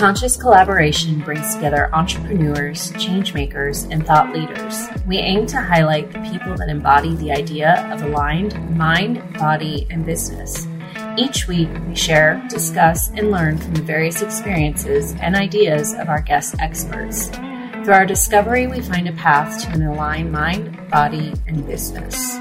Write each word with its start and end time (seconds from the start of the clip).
Conscious 0.00 0.34
collaboration 0.34 1.20
brings 1.20 1.54
together 1.54 1.94
entrepreneurs, 1.94 2.90
changemakers, 2.92 3.86
and 3.92 4.06
thought 4.06 4.32
leaders. 4.32 4.88
We 5.06 5.18
aim 5.18 5.46
to 5.48 5.60
highlight 5.60 6.10
the 6.10 6.20
people 6.20 6.56
that 6.56 6.70
embody 6.70 7.14
the 7.16 7.30
idea 7.30 7.86
of 7.92 8.00
aligned 8.00 8.78
mind, 8.78 9.22
body, 9.34 9.86
and 9.90 10.06
business. 10.06 10.66
Each 11.18 11.46
week, 11.46 11.68
we 11.86 11.94
share, 11.94 12.42
discuss, 12.48 13.10
and 13.10 13.30
learn 13.30 13.58
from 13.58 13.74
the 13.74 13.82
various 13.82 14.22
experiences 14.22 15.14
and 15.20 15.36
ideas 15.36 15.92
of 15.92 16.08
our 16.08 16.22
guest 16.22 16.54
experts. 16.60 17.28
Through 17.28 17.92
our 17.92 18.06
discovery, 18.06 18.68
we 18.68 18.80
find 18.80 19.06
a 19.06 19.12
path 19.12 19.64
to 19.64 19.70
an 19.72 19.82
aligned 19.82 20.32
mind, 20.32 20.78
body, 20.88 21.34
and 21.46 21.66
business. 21.66 22.38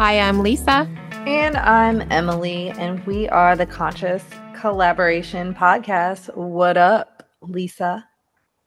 Hi, 0.00 0.18
I'm 0.18 0.40
Lisa. 0.40 0.90
And 1.28 1.56
I'm 1.56 2.10
Emily, 2.10 2.70
and 2.70 3.06
we 3.06 3.28
are 3.28 3.54
the 3.54 3.66
Conscious 3.66 4.24
Collaboration 4.60 5.54
Podcast. 5.54 6.34
What 6.36 6.76
up, 6.76 7.28
Lisa? 7.40 8.04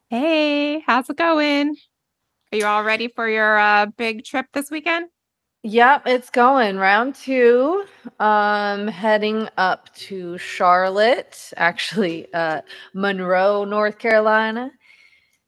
Hey, 0.10 0.80
how's 0.80 1.10
it 1.10 1.18
going? 1.18 1.76
Are 2.54 2.58
you 2.58 2.66
all 2.66 2.86
ready 2.86 3.10
for 3.10 3.28
your 3.28 3.60
uh, 3.60 3.88
big 3.98 4.24
trip 4.24 4.46
this 4.54 4.72
weekend? 4.72 5.10
Yep, 5.64 6.04
it's 6.08 6.30
going 6.30 6.78
round 6.78 7.16
two. 7.16 7.84
Um, 8.22 8.88
heading 8.88 9.50
up 9.58 9.94
to 9.96 10.38
Charlotte, 10.38 11.52
actually, 11.58 12.34
uh, 12.34 12.62
Monroe, 12.94 13.66
North 13.66 14.00
Carolina, 14.00 14.72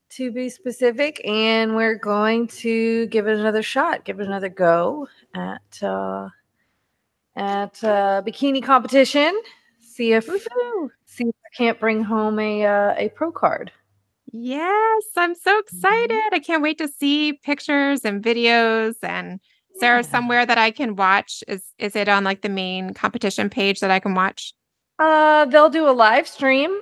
to 0.10 0.30
be 0.30 0.50
specific. 0.50 1.22
And 1.26 1.74
we're 1.74 1.96
going 1.96 2.48
to 2.48 3.08
give 3.08 3.28
it 3.28 3.40
another 3.40 3.64
shot, 3.64 4.04
give 4.04 4.20
it 4.20 4.28
another 4.28 4.50
go 4.50 5.08
at 5.34 5.82
uh, 5.82 6.28
at 7.38 7.82
uh, 7.82 8.22
bikini 8.26 8.62
competition. 8.62 9.42
See 9.94 10.14
if 10.14 10.28
Woo-hoo. 10.28 10.92
see 11.06 11.26
if 11.26 11.36
I 11.46 11.56
can't 11.56 11.80
bring 11.80 12.04
home 12.04 12.40
a 12.40 12.66
uh, 12.66 12.96
a 12.98 13.10
pro 13.10 13.32
card. 13.32 13.72
Yes, 14.32 15.04
I'm 15.16 15.36
so 15.36 15.60
excited. 15.60 16.10
Mm-hmm. 16.10 16.36
I 16.36 16.40
can't 16.40 16.64
wait 16.64 16.80
to 16.80 16.88
see 16.88 17.34
pictures 17.34 18.04
and 18.04 18.24
videos 18.24 18.96
and 19.04 19.40
is 19.76 19.82
there 19.82 19.98
yeah. 19.98 20.02
somewhere 20.02 20.46
that 20.48 20.58
I 20.58 20.72
can 20.72 20.96
watch? 20.96 21.44
Is 21.48 21.64
is 21.78 21.96
it 21.96 22.10
on 22.10 22.24
like 22.24 22.42
the 22.42 22.50
main 22.50 22.96
competition 22.96 23.52
page 23.52 23.82
that 23.82 23.92
I 23.92 24.00
can 24.00 24.16
watch? 24.16 24.54
Uh, 24.98 25.46
they'll 25.46 25.70
do 25.70 25.88
a 25.88 25.92
live 25.92 26.28
stream. 26.28 26.82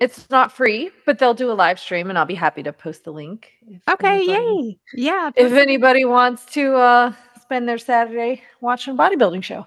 It's 0.00 0.28
not 0.30 0.50
free, 0.50 0.90
but 1.06 1.20
they'll 1.20 1.34
do 1.34 1.50
a 1.50 1.54
live 1.54 1.78
stream, 1.78 2.08
and 2.08 2.18
I'll 2.18 2.26
be 2.26 2.34
happy 2.34 2.64
to 2.64 2.72
post 2.72 3.04
the 3.04 3.12
link. 3.12 3.52
Okay, 3.88 4.24
anybody, 4.24 4.80
yay! 4.94 5.04
Yeah, 5.04 5.30
if 5.36 5.52
anybody 5.52 6.04
wants 6.04 6.44
to 6.54 6.74
uh, 6.74 7.12
spend 7.40 7.68
their 7.68 7.78
Saturday 7.78 8.42
watching 8.60 8.94
a 8.94 8.96
bodybuilding 8.96 9.44
show, 9.44 9.66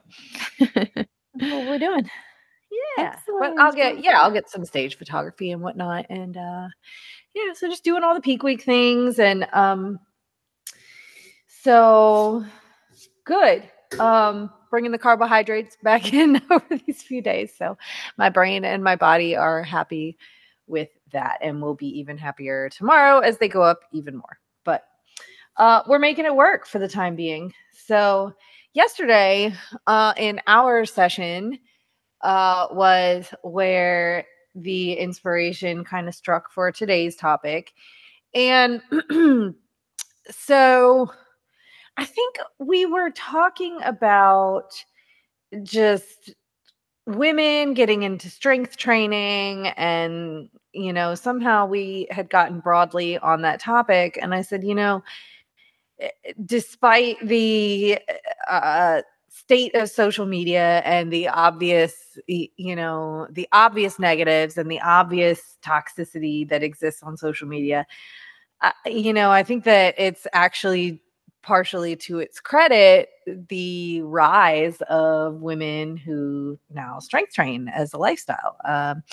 what 1.39 1.67
we're 1.67 1.79
doing. 1.79 2.09
Yeah, 2.97 3.13
Excellent. 3.13 3.55
but 3.55 3.63
I'll 3.63 3.73
get 3.73 4.03
yeah, 4.03 4.21
I'll 4.21 4.31
get 4.31 4.49
some 4.49 4.65
stage 4.65 4.97
photography 4.97 5.51
and 5.51 5.61
whatnot, 5.61 6.05
and 6.09 6.35
uh, 6.35 6.67
yeah, 7.33 7.53
so 7.53 7.67
just 7.67 7.83
doing 7.83 8.03
all 8.03 8.13
the 8.13 8.21
peak 8.21 8.43
week 8.43 8.63
things 8.63 9.19
and 9.19 9.47
um 9.53 9.99
so 11.47 12.45
good. 13.25 13.63
Um, 13.99 14.51
bringing 14.69 14.91
the 14.91 14.97
carbohydrates 14.97 15.77
back 15.83 16.13
in 16.13 16.41
over 16.51 16.77
these 16.85 17.01
few 17.01 17.21
days. 17.21 17.53
So 17.57 17.77
my 18.17 18.29
brain 18.29 18.65
and 18.65 18.83
my 18.83 18.95
body 18.95 19.35
are 19.35 19.63
happy 19.63 20.17
with 20.67 20.89
that 21.11 21.37
and 21.41 21.61
will 21.61 21.75
be 21.75 21.87
even 21.99 22.17
happier 22.17 22.69
tomorrow 22.69 23.19
as 23.19 23.37
they 23.37 23.47
go 23.47 23.61
up 23.61 23.79
even 23.93 24.15
more. 24.15 24.39
But 24.63 24.83
uh, 25.57 25.83
we're 25.87 25.99
making 25.99 26.25
it 26.25 26.35
work 26.35 26.67
for 26.67 26.79
the 26.79 26.87
time 26.87 27.15
being. 27.15 27.53
So 27.71 28.33
yesterday 28.75 29.55
uh, 29.87 30.13
in 30.17 30.39
our 30.45 30.85
session 30.85 31.57
uh, 32.21 32.67
was 32.71 33.33
where 33.41 34.25
the 34.53 34.93
inspiration 34.93 35.83
kind 35.83 36.07
of 36.07 36.13
struck 36.13 36.51
for 36.51 36.71
today's 36.71 37.15
topic. 37.15 37.73
And 38.35 38.81
so 40.29 41.11
I 41.97 42.05
think 42.05 42.37
we 42.59 42.85
were 42.85 43.11
talking 43.11 43.79
about 43.83 44.71
just 45.63 46.33
women 47.07 47.73
getting 47.73 48.03
into 48.03 48.29
strength 48.29 48.77
training 48.77 49.67
and 49.67 50.49
you 50.73 50.91
know 50.91 51.13
somehow 51.13 51.65
we 51.65 52.07
had 52.09 52.29
gotten 52.29 52.59
broadly 52.59 53.17
on 53.19 53.43
that 53.43 53.59
topic 53.59 54.17
and 54.19 54.33
i 54.33 54.41
said 54.41 54.63
you 54.63 54.73
know 54.73 55.03
despite 56.45 57.17
the 57.25 57.99
uh, 58.49 59.01
state 59.29 59.75
of 59.75 59.89
social 59.89 60.25
media 60.25 60.81
and 60.85 61.11
the 61.11 61.27
obvious 61.27 62.17
you 62.27 62.75
know 62.75 63.27
the 63.31 63.47
obvious 63.51 63.99
negatives 63.99 64.57
and 64.57 64.71
the 64.71 64.79
obvious 64.81 65.57
toxicity 65.63 66.47
that 66.47 66.63
exists 66.63 67.03
on 67.03 67.17
social 67.17 67.47
media 67.47 67.85
uh, 68.61 68.71
you 68.85 69.11
know 69.11 69.31
i 69.31 69.43
think 69.43 69.65
that 69.65 69.93
it's 69.97 70.25
actually 70.31 71.01
partially 71.45 71.95
to 71.95 72.17
its 72.17 72.39
credit, 72.39 73.09
the 73.49 74.01
rise 74.01 74.81
of 74.89 75.41
women 75.41 75.95
who 75.95 76.57
now 76.73 76.97
strength 76.99 77.33
train 77.33 77.69
as 77.69 77.93
a 77.93 77.97
lifestyle. 77.97 78.57
Um, 78.65 79.03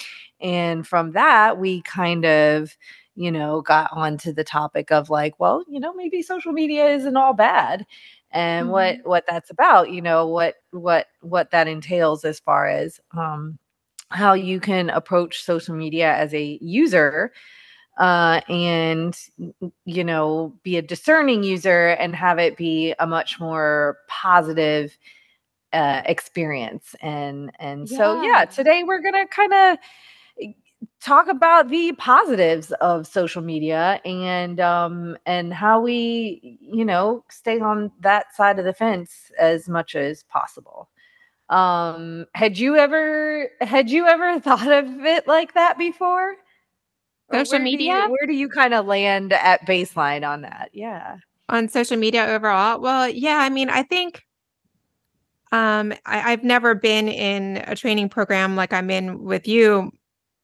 and 0.41 0.87
from 0.87 1.13
that, 1.13 1.59
we 1.59 1.83
kind 1.83 2.25
of, 2.25 2.75
you 3.15 3.31
know, 3.31 3.61
got 3.61 3.91
onto 3.93 4.33
the 4.33 4.45
topic 4.45 4.91
of 4.91 5.11
like, 5.11 5.39
well, 5.39 5.65
you 5.69 5.81
know, 5.81 5.93
maybe 5.93 6.23
social 6.23 6.53
media 6.53 6.89
isn't 6.91 7.17
all 7.17 7.35
bad 7.35 7.87
and 8.33 8.65
mm-hmm. 8.65 8.73
what 8.73 8.97
what 9.05 9.25
that's 9.29 9.51
about 9.51 9.91
you 9.91 10.01
know 10.01 10.27
what 10.27 10.57
what 10.71 11.07
what 11.21 11.51
that 11.51 11.69
entails 11.69 12.25
as 12.25 12.41
far 12.41 12.67
as 12.67 13.01
um 13.17 13.59
how 14.11 14.33
you 14.33 14.61
can 14.61 14.91
approach 14.91 15.43
social 15.43 15.75
media 15.75 16.15
as 16.15 16.35
a 16.35 16.59
user 16.61 17.33
uh, 17.99 18.41
and 18.49 19.19
you 19.85 20.03
know 20.03 20.55
be 20.63 20.77
a 20.77 20.83
discerning 20.83 21.43
user 21.43 21.89
and 21.89 22.17
have 22.17 22.39
it 22.39 22.57
be 22.57 22.95
a 22.99 23.07
much 23.07 23.39
more 23.39 23.99
positive 24.09 24.97
uh, 25.73 26.03
experience 26.07 26.95
and 27.01 27.53
and 27.59 27.91
yeah. 27.91 27.97
so 27.97 28.23
yeah 28.23 28.45
today 28.45 28.83
we're 28.83 29.03
gonna 29.03 29.27
kind 29.27 29.53
of 29.53 29.79
talk 31.01 31.29
about 31.29 31.69
the 31.69 31.93
positives 31.93 32.73
of 32.81 33.07
social 33.07 33.43
media 33.43 34.01
and 34.05 34.61
um 34.61 35.17
and 35.27 35.53
how 35.53 35.81
we 35.81 36.59
you 36.61 36.85
know 36.85 37.25
stay 37.31 37.61
on 37.61 37.91
that 38.01 38.35
side 38.35 38.59
of 38.59 38.65
the 38.65 38.73
fence 38.73 39.31
as 39.39 39.69
much 39.69 39.95
as 39.95 40.25
possible 40.25 40.89
um 41.49 42.27
had 42.35 42.59
you 42.59 42.77
ever 42.77 43.49
had 43.61 43.91
you 43.91 44.07
ever 44.07 44.41
thought 44.41 44.71
of 44.71 45.05
it 45.05 45.27
like 45.27 45.55
that 45.55 45.79
before 45.79 46.37
social 47.33 47.53
where 47.53 47.63
media. 47.63 47.93
Do 47.93 47.99
you, 47.99 48.11
where 48.11 48.27
do 48.27 48.35
you 48.35 48.49
kind 48.49 48.75
of 48.75 48.87
land 48.87 49.33
at 49.33 49.67
baseline 49.67 50.29
on 50.29 50.43
that? 50.43 50.71
Yeah. 50.73 51.17
On 51.49 51.69
social 51.69 51.97
media 51.97 52.27
overall? 52.27 52.81
Well, 52.81 53.09
yeah, 53.09 53.39
I 53.39 53.49
mean, 53.49 53.69
I 53.69 53.83
think 53.83 54.25
um, 55.51 55.93
I, 56.07 56.31
have 56.31 56.45
never 56.45 56.75
been 56.75 57.09
in 57.09 57.63
a 57.67 57.77
training 57.77 58.09
program 58.09 58.57
like 58.57 58.73
I'm 58.73 58.91
in 58.91 59.23
with 59.23 59.47
you 59.47 59.93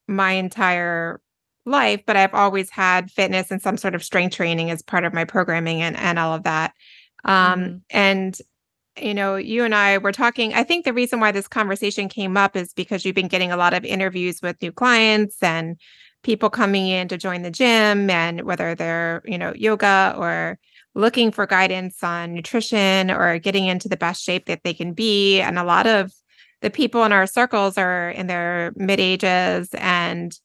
my 0.08 0.32
entire 0.32 1.20
life, 1.64 2.00
but 2.06 2.16
I've 2.16 2.34
always 2.34 2.70
had 2.70 3.10
fitness 3.10 3.50
and 3.50 3.60
some 3.60 3.76
sort 3.76 3.94
of 3.94 4.02
strength 4.02 4.34
training 4.34 4.70
as 4.70 4.82
part 4.82 5.04
of 5.04 5.12
my 5.12 5.24
programming 5.24 5.82
and, 5.82 5.96
and 5.96 6.19
all 6.19 6.34
of 6.34 6.44
that. 6.44 6.72
Um, 7.24 7.60
mm-hmm. 7.60 7.76
And 7.91 8.41
you 9.00 9.14
know, 9.14 9.36
you 9.36 9.64
and 9.64 9.74
I 9.74 9.98
were 9.98 10.12
talking. 10.12 10.54
I 10.54 10.64
think 10.64 10.84
the 10.84 10.92
reason 10.92 11.20
why 11.20 11.30
this 11.30 11.47
conversation 11.47 12.08
came 12.08 12.36
up 12.36 12.56
is 12.56 12.72
because 12.72 13.04
you've 13.04 13.14
been 13.14 13.28
getting 13.28 13.52
a 13.52 13.56
lot 13.56 13.74
of 13.74 13.84
interviews 13.84 14.41
with 14.42 14.60
new 14.60 14.72
clients 14.72 15.42
and 15.42 15.78
people 16.22 16.50
coming 16.50 16.88
in 16.88 17.09
to 17.09 17.16
join 17.16 17.42
the 17.42 17.50
gym 17.50 18.10
and 18.10 18.42
whether 18.42 18.74
they're, 18.74 19.22
you 19.24 19.38
know, 19.38 19.53
yoga 19.54 20.15
or 20.18 20.59
looking 20.94 21.30
for 21.30 21.47
guidance 21.47 22.03
on 22.03 22.34
nutrition 22.34 23.10
or 23.10 23.38
getting 23.38 23.66
into 23.66 23.88
the 23.88 23.97
best 23.97 24.22
shape 24.22 24.47
that 24.47 24.65
they 24.65 24.74
can 24.74 24.94
be. 24.94 25.41
And 25.41 25.59
a 25.59 25.65
lot 25.65 25.86
of 25.86 26.12
the 26.60 26.71
people 26.71 27.05
in 27.05 27.13
our 27.13 27.27
circles 27.27 27.78
are 27.78 28.10
in 28.10 28.27
their 28.27 28.72
mid 28.77 29.01
ages 29.01 29.71
and, 29.75 30.39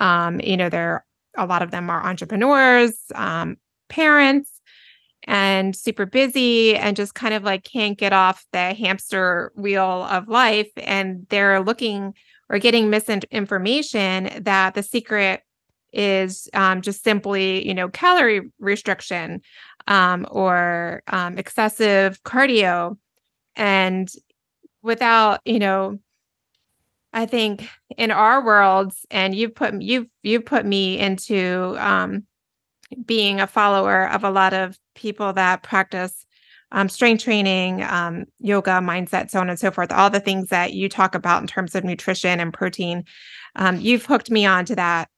um, 0.00 0.40
you 0.40 0.56
know, 0.56 0.68
they're 0.68 1.04
a 1.36 1.46
lot 1.46 1.62
of 1.62 1.70
them 1.70 1.90
are 1.90 2.04
entrepreneurs, 2.04 2.96
um, 3.14 3.56
parents, 3.88 4.60
and 5.26 5.74
super 5.74 6.06
busy 6.06 6.76
and 6.76 6.96
just 6.96 7.14
kind 7.14 7.34
of 7.34 7.44
like 7.44 7.64
can't 7.64 7.98
get 7.98 8.12
off 8.12 8.46
the 8.52 8.74
hamster 8.74 9.52
wheel 9.56 10.06
of 10.10 10.28
life. 10.28 10.70
And 10.76 11.26
they're 11.30 11.60
looking 11.60 12.14
or 12.50 12.58
getting 12.58 12.90
misinformation 12.90 14.30
that 14.42 14.74
the 14.74 14.82
secret 14.82 15.42
is 15.92 16.48
um, 16.52 16.82
just 16.82 17.02
simply, 17.02 17.66
you 17.66 17.72
know, 17.72 17.88
calorie 17.88 18.50
restriction 18.58 19.40
um, 19.86 20.26
or 20.30 21.02
um, 21.08 21.38
excessive 21.38 22.22
cardio. 22.24 22.98
And 23.56 24.08
without, 24.84 25.40
you 25.44 25.58
know, 25.58 25.98
I 27.12 27.26
think 27.26 27.68
in 27.96 28.10
our 28.10 28.44
worlds, 28.44 29.06
and 29.10 29.34
you've 29.34 29.54
put 29.54 29.80
you've 29.80 30.06
you've 30.22 30.44
put 30.44 30.66
me 30.66 30.98
into 30.98 31.76
um, 31.78 32.24
being 33.04 33.40
a 33.40 33.46
follower 33.46 34.08
of 34.10 34.24
a 34.24 34.30
lot 34.30 34.52
of 34.52 34.78
people 34.94 35.32
that 35.32 35.62
practice 35.62 36.26
um, 36.72 36.88
strength 36.88 37.22
training, 37.22 37.82
um, 37.84 38.24
yoga, 38.40 38.72
mindset, 38.72 39.30
so 39.30 39.40
on 39.40 39.48
and 39.48 39.58
so 39.58 39.70
forth, 39.70 39.92
all 39.92 40.10
the 40.10 40.20
things 40.20 40.48
that 40.48 40.72
you 40.72 40.88
talk 40.88 41.14
about 41.14 41.40
in 41.40 41.46
terms 41.46 41.74
of 41.74 41.84
nutrition 41.84 42.40
and 42.40 42.52
protein. 42.52 43.04
Um, 43.54 43.80
you've 43.80 44.04
hooked 44.04 44.30
me 44.30 44.44
on 44.44 44.64
to 44.66 44.74
that 44.74 45.08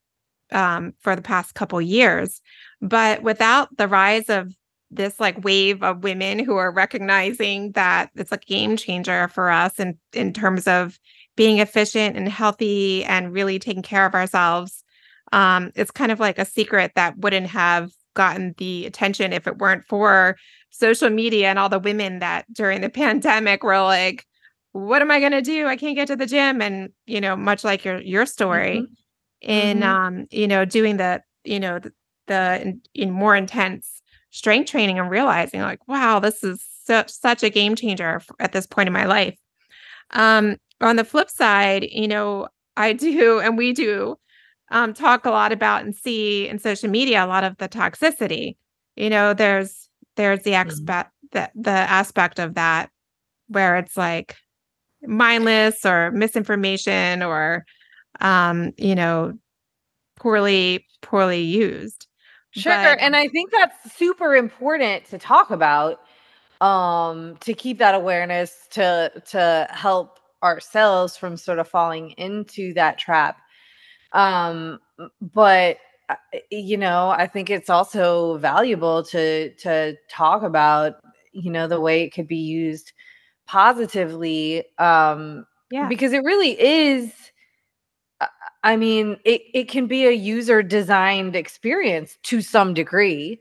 um, 0.53 0.93
for 1.01 1.17
the 1.17 1.23
past 1.23 1.55
couple 1.55 1.81
years. 1.81 2.43
But 2.83 3.23
without 3.23 3.75
the 3.79 3.89
rise 3.89 4.29
of 4.29 4.53
this 4.91 5.19
like 5.19 5.45
wave 5.45 5.83
of 5.83 6.05
women 6.05 6.39
who 6.39 6.57
are 6.57 6.71
recognizing 6.71 7.73
that 7.73 8.11
it's 8.15 8.33
a 8.33 8.39
game 8.39 8.77
changer 8.77 9.29
for 9.29 9.51
us 9.51 9.79
in, 9.81 9.99
in 10.13 10.33
terms 10.33 10.67
of 10.67 10.99
being 11.37 11.59
efficient 11.59 12.17
and 12.17 12.29
healthy 12.29 13.05
and 13.05 13.33
really 13.33 13.59
taking 13.59 13.83
care 13.83 14.07
of 14.07 14.15
ourselves. 14.15 14.85
Um, 15.33 15.73
it's 15.75 15.91
kind 15.91 16.13
of 16.13 16.21
like 16.21 16.39
a 16.39 16.45
secret 16.45 16.93
that 16.95 17.19
wouldn't 17.19 17.49
have 17.49 17.91
gotten 18.15 18.55
the 18.59 18.87
attention 18.87 19.33
if 19.33 19.47
it 19.47 19.59
weren't 19.59 19.85
for 19.85 20.37
social 20.71 21.11
media 21.11 21.49
and 21.49 21.59
all 21.59 21.69
the 21.69 21.79
women 21.79 22.21
that 22.21 22.47
during 22.53 22.81
the 22.81 22.89
pandemic 22.91 23.63
were 23.63 23.81
like, 23.81 24.25
what 24.73 25.01
am 25.01 25.11
I 25.11 25.21
going 25.21 25.33
to 25.33 25.43
do? 25.43 25.67
I 25.67 25.77
can't 25.77 25.97
get 25.97 26.09
to 26.09 26.17
the 26.17 26.27
gym. 26.27 26.61
And, 26.61 26.91
you 27.07 27.21
know, 27.21 27.35
much 27.35 27.65
like 27.65 27.85
your, 27.85 28.01
your 28.01 28.27
story 28.27 28.83
mm-hmm. 28.83 29.51
in, 29.51 29.79
mm-hmm. 29.79 29.89
um, 29.89 30.27
you 30.31 30.47
know, 30.47 30.65
doing 30.65 30.99
the, 30.99 31.23
you 31.45 31.61
know, 31.61 31.79
the, 31.79 31.93
the 32.27 32.61
in, 32.61 32.81
in, 32.95 33.11
more 33.11 33.35
intense 33.35 33.96
strength 34.37 34.71
training 34.71 34.99
and 34.99 35.11
realizing 35.11 35.63
like, 35.63 35.87
wow, 35.89 36.21
this 36.21 36.45
is 36.45 36.63
such, 36.85 37.11
such 37.11 37.43
a 37.43 37.49
game 37.49 37.75
changer 37.75 38.21
at 38.39 38.53
this 38.53 38.67
point 38.67 38.87
in 38.87 38.93
my 38.93 39.07
life. 39.07 39.35
Um, 40.11 40.57
on 40.83 40.97
the 40.97 41.05
flip 41.05 41.31
side, 41.31 41.87
you 41.91 42.07
know, 42.07 42.49
I 42.77 42.93
do, 42.93 43.41
and 43.45 43.57
we 43.57 43.73
do 43.73 44.17
um, 44.71 44.93
talk 44.93 45.25
a 45.25 45.31
lot 45.31 45.53
about 45.53 45.85
and 45.85 45.95
see 45.95 46.49
in 46.49 46.59
social 46.59 46.91
media 46.91 47.25
a 47.25 47.27
lot 47.27 47.45
of 47.45 47.57
the 47.57 47.69
toxicity. 47.69 48.57
You 48.95 49.09
know, 49.09 49.33
there's 49.33 49.89
there's 50.17 50.43
the 50.43 50.55
aspect 50.55 51.13
that 51.33 51.53
the 51.55 51.71
aspect 51.71 52.39
of 52.39 52.55
that 52.55 52.91
where 53.49 53.77
it's 53.77 53.97
like 53.97 54.37
mindless 55.03 55.85
or 55.87 56.11
misinformation 56.11 57.23
or 57.23 57.65
um, 58.21 58.73
you 58.77 58.95
know, 58.95 59.35
poorly 60.17 60.87
poorly 61.03 61.43
used. 61.43 62.06
Sure, 62.57 62.73
but, 62.73 62.99
and 63.01 63.15
I 63.17 63.29
think 63.29 63.51
that's 63.53 63.95
super 63.95 64.35
important 64.35 65.05
to 65.07 65.19
talk 65.19 65.51
about 65.51 66.01
um 66.63 67.37
to 67.41 67.53
keep 67.53 67.79
that 67.79 67.95
awareness 67.95 68.67
to 68.71 69.13
to 69.31 69.67
help 69.71 70.19
ourselves 70.43 71.17
from 71.17 71.37
sort 71.37 71.59
of 71.59 71.69
falling 71.69 72.11
into 72.13 72.73
that 72.75 72.99
trap. 72.99 73.39
Um 74.13 74.79
but 75.21 75.79
uh, 76.09 76.15
you 76.51 76.77
know 76.77 77.09
i 77.11 77.27
think 77.27 77.51
it's 77.51 77.69
also 77.69 78.39
valuable 78.39 79.03
to 79.03 79.53
to 79.55 79.97
talk 80.09 80.43
about 80.45 80.95
you 81.33 81.51
know 81.51 81.67
the 81.67 81.81
way 81.81 82.05
it 82.05 82.11
could 82.11 82.29
be 82.29 82.37
used 82.37 82.93
positively 83.47 84.65
um 84.79 85.45
yeah. 85.71 85.89
because 85.89 86.13
it 86.13 86.23
really 86.23 86.53
is 86.61 87.13
i 88.67 88.77
mean 88.77 89.17
it 89.25 89.43
it 89.55 89.69
can 89.69 89.87
be 89.87 90.07
a 90.07 90.13
user 90.13 90.63
designed 90.63 91.35
experience 91.35 92.19
to 92.23 92.43
some 92.43 92.75
degree 92.75 93.41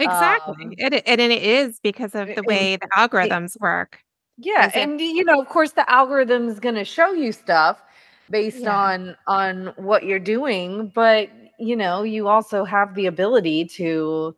exactly 0.00 0.64
um, 0.64 0.74
it, 0.76 1.02
and 1.06 1.20
it 1.20 1.42
is 1.42 1.78
because 1.82 2.14
of 2.14 2.28
the 2.34 2.42
way 2.42 2.76
the 2.76 2.88
algorithms 2.96 3.54
it, 3.54 3.60
work 3.60 3.98
yeah, 4.38 4.70
and 4.72 5.00
you 5.00 5.24
know, 5.24 5.40
of 5.40 5.48
course, 5.48 5.72
the 5.72 5.90
algorithm's 5.90 6.60
going 6.60 6.76
to 6.76 6.84
show 6.84 7.12
you 7.12 7.32
stuff 7.32 7.82
based 8.30 8.60
yeah. 8.60 8.76
on 8.76 9.16
on 9.26 9.72
what 9.76 10.04
you're 10.04 10.20
doing, 10.20 10.92
but 10.94 11.28
you 11.58 11.74
know, 11.74 12.04
you 12.04 12.28
also 12.28 12.64
have 12.64 12.94
the 12.94 13.06
ability 13.06 13.64
to 13.64 14.36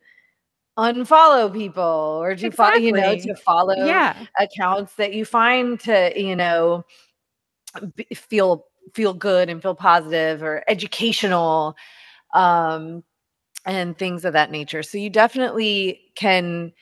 unfollow 0.78 1.52
people 1.52 1.84
or 2.22 2.34
to 2.34 2.46
exactly. 2.46 2.56
follow, 2.56 2.76
you 2.78 2.92
know, 2.92 3.16
to 3.16 3.34
follow 3.36 3.74
yeah. 3.74 4.24
accounts 4.38 4.94
that 4.94 5.12
you 5.12 5.26
find 5.26 5.78
to, 5.80 6.12
you 6.18 6.34
know, 6.34 6.82
feel 8.14 8.64
feel 8.94 9.14
good 9.14 9.48
and 9.48 9.62
feel 9.62 9.74
positive 9.74 10.42
or 10.42 10.64
educational 10.68 11.76
um 12.34 13.02
and 13.66 13.98
things 13.98 14.24
of 14.24 14.32
that 14.32 14.50
nature. 14.50 14.82
So 14.82 14.98
you 14.98 15.10
definitely 15.10 16.00
can 16.14 16.72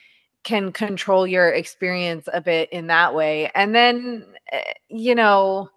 can 0.45 0.73
control 0.73 1.27
your 1.27 1.51
experience 1.51 2.29
a 2.33 2.41
bit 2.41 2.73
in 2.73 2.87
that 2.87 3.15
way. 3.15 3.51
And 3.55 3.75
then, 3.75 4.25
eh, 4.53 4.63
you 4.89 5.15
know, 5.15 5.69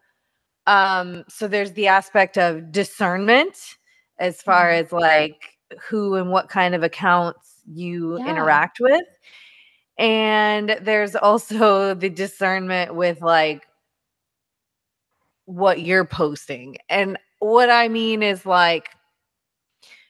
um, 0.67 1.23
so 1.27 1.47
there's 1.47 1.73
the 1.73 1.87
aspect 1.87 2.37
of 2.37 2.71
discernment 2.71 3.57
as 4.19 4.41
far 4.41 4.65
mm-hmm. 4.65 4.85
as 4.85 4.91
like 4.91 5.57
who 5.89 6.15
and 6.15 6.31
what 6.31 6.47
kind 6.47 6.75
of 6.75 6.83
accounts 6.83 7.55
you 7.65 8.19
yeah. 8.19 8.29
interact 8.29 8.79
with. 8.79 9.01
And 9.97 10.77
there's 10.81 11.15
also 11.15 11.93
the 11.93 12.09
discernment 12.09 12.95
with 12.95 13.21
like 13.21 13.63
what 15.51 15.81
you're 15.81 16.05
posting. 16.05 16.77
And 16.89 17.17
what 17.39 17.69
I 17.69 17.89
mean 17.89 18.23
is 18.23 18.45
like, 18.45 18.89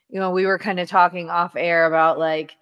you 0.10 0.20
know, 0.20 0.32
we 0.32 0.46
were 0.46 0.60
kind 0.60 0.80
of 0.80 0.88
talking 0.88 1.30
off 1.30 1.56
air 1.56 1.86
about 1.86 2.20
like 2.20 2.54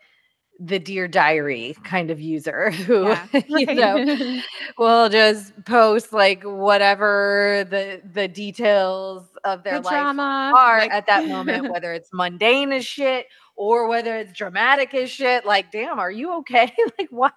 the 0.61 0.79
dear 0.79 1.07
diary 1.07 1.75
kind 1.83 2.11
of 2.11 2.19
user 2.19 2.69
who 2.85 3.07
yeah, 3.07 3.27
you 3.47 3.65
know 3.73 4.41
will 4.77 5.07
just 5.07 5.53
post 5.65 6.11
like 6.11 6.43
whatever 6.43 7.65
the 7.69 8.01
the 8.13 8.27
details 8.27 9.23
of 9.45 9.63
their 9.63 9.79
the 9.79 9.85
life 9.85 9.93
drama, 9.93 10.51
are 10.53 10.79
like- 10.79 10.91
at 10.91 11.07
that 11.07 11.29
moment 11.29 11.71
whether 11.71 11.93
it's 11.93 12.09
mundane 12.11 12.73
as 12.73 12.85
shit 12.85 13.27
or 13.55 13.87
whether 13.87 14.17
it's 14.17 14.33
dramatic 14.33 14.93
as 14.93 15.09
shit 15.09 15.45
like 15.45 15.71
damn 15.71 15.97
are 15.97 16.11
you 16.11 16.33
okay 16.39 16.69
like 16.99 17.07
why 17.09 17.31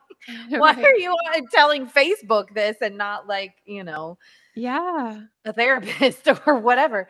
why 0.48 0.72
right. 0.72 0.84
are 0.84 0.96
you 0.96 1.16
uh, 1.32 1.40
telling 1.52 1.86
facebook 1.86 2.52
this 2.54 2.76
and 2.80 2.98
not 2.98 3.28
like 3.28 3.54
you 3.64 3.84
know 3.84 4.18
yeah 4.54 5.20
a 5.44 5.52
therapist 5.52 6.28
or 6.46 6.58
whatever 6.58 7.08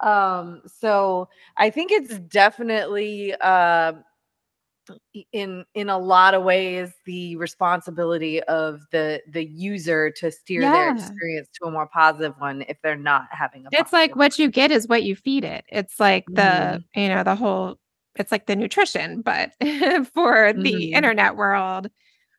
um 0.00 0.62
so 0.66 1.28
i 1.56 1.70
think 1.70 1.90
it's 1.90 2.18
definitely 2.20 3.34
uh 3.40 3.92
in 5.32 5.64
in 5.74 5.88
a 5.88 5.98
lot 5.98 6.34
of 6.34 6.42
ways 6.42 6.92
the 7.06 7.36
responsibility 7.36 8.42
of 8.44 8.80
the 8.92 9.20
the 9.28 9.44
user 9.44 10.10
to 10.10 10.30
steer 10.30 10.62
yeah. 10.62 10.72
their 10.72 10.94
experience 10.94 11.48
to 11.54 11.66
a 11.66 11.70
more 11.70 11.86
positive 11.86 12.34
one 12.38 12.64
if 12.68 12.80
they're 12.82 12.96
not 12.96 13.26
having 13.30 13.64
a 13.66 13.68
it's 13.72 13.92
like 13.92 14.16
what 14.16 14.38
you 14.38 14.48
get 14.48 14.70
is 14.70 14.88
what 14.88 15.02
you 15.02 15.14
feed 15.14 15.44
it 15.44 15.64
it's 15.68 16.00
like 16.00 16.24
the 16.28 16.42
mm-hmm. 16.42 17.00
you 17.00 17.08
know 17.08 17.22
the 17.22 17.34
whole 17.34 17.78
it's 18.16 18.32
like 18.32 18.46
the 18.46 18.56
nutrition 18.56 19.22
but 19.22 19.50
for 19.60 20.52
the 20.52 20.72
mm-hmm. 20.72 20.94
internet 20.94 21.36
world 21.36 21.88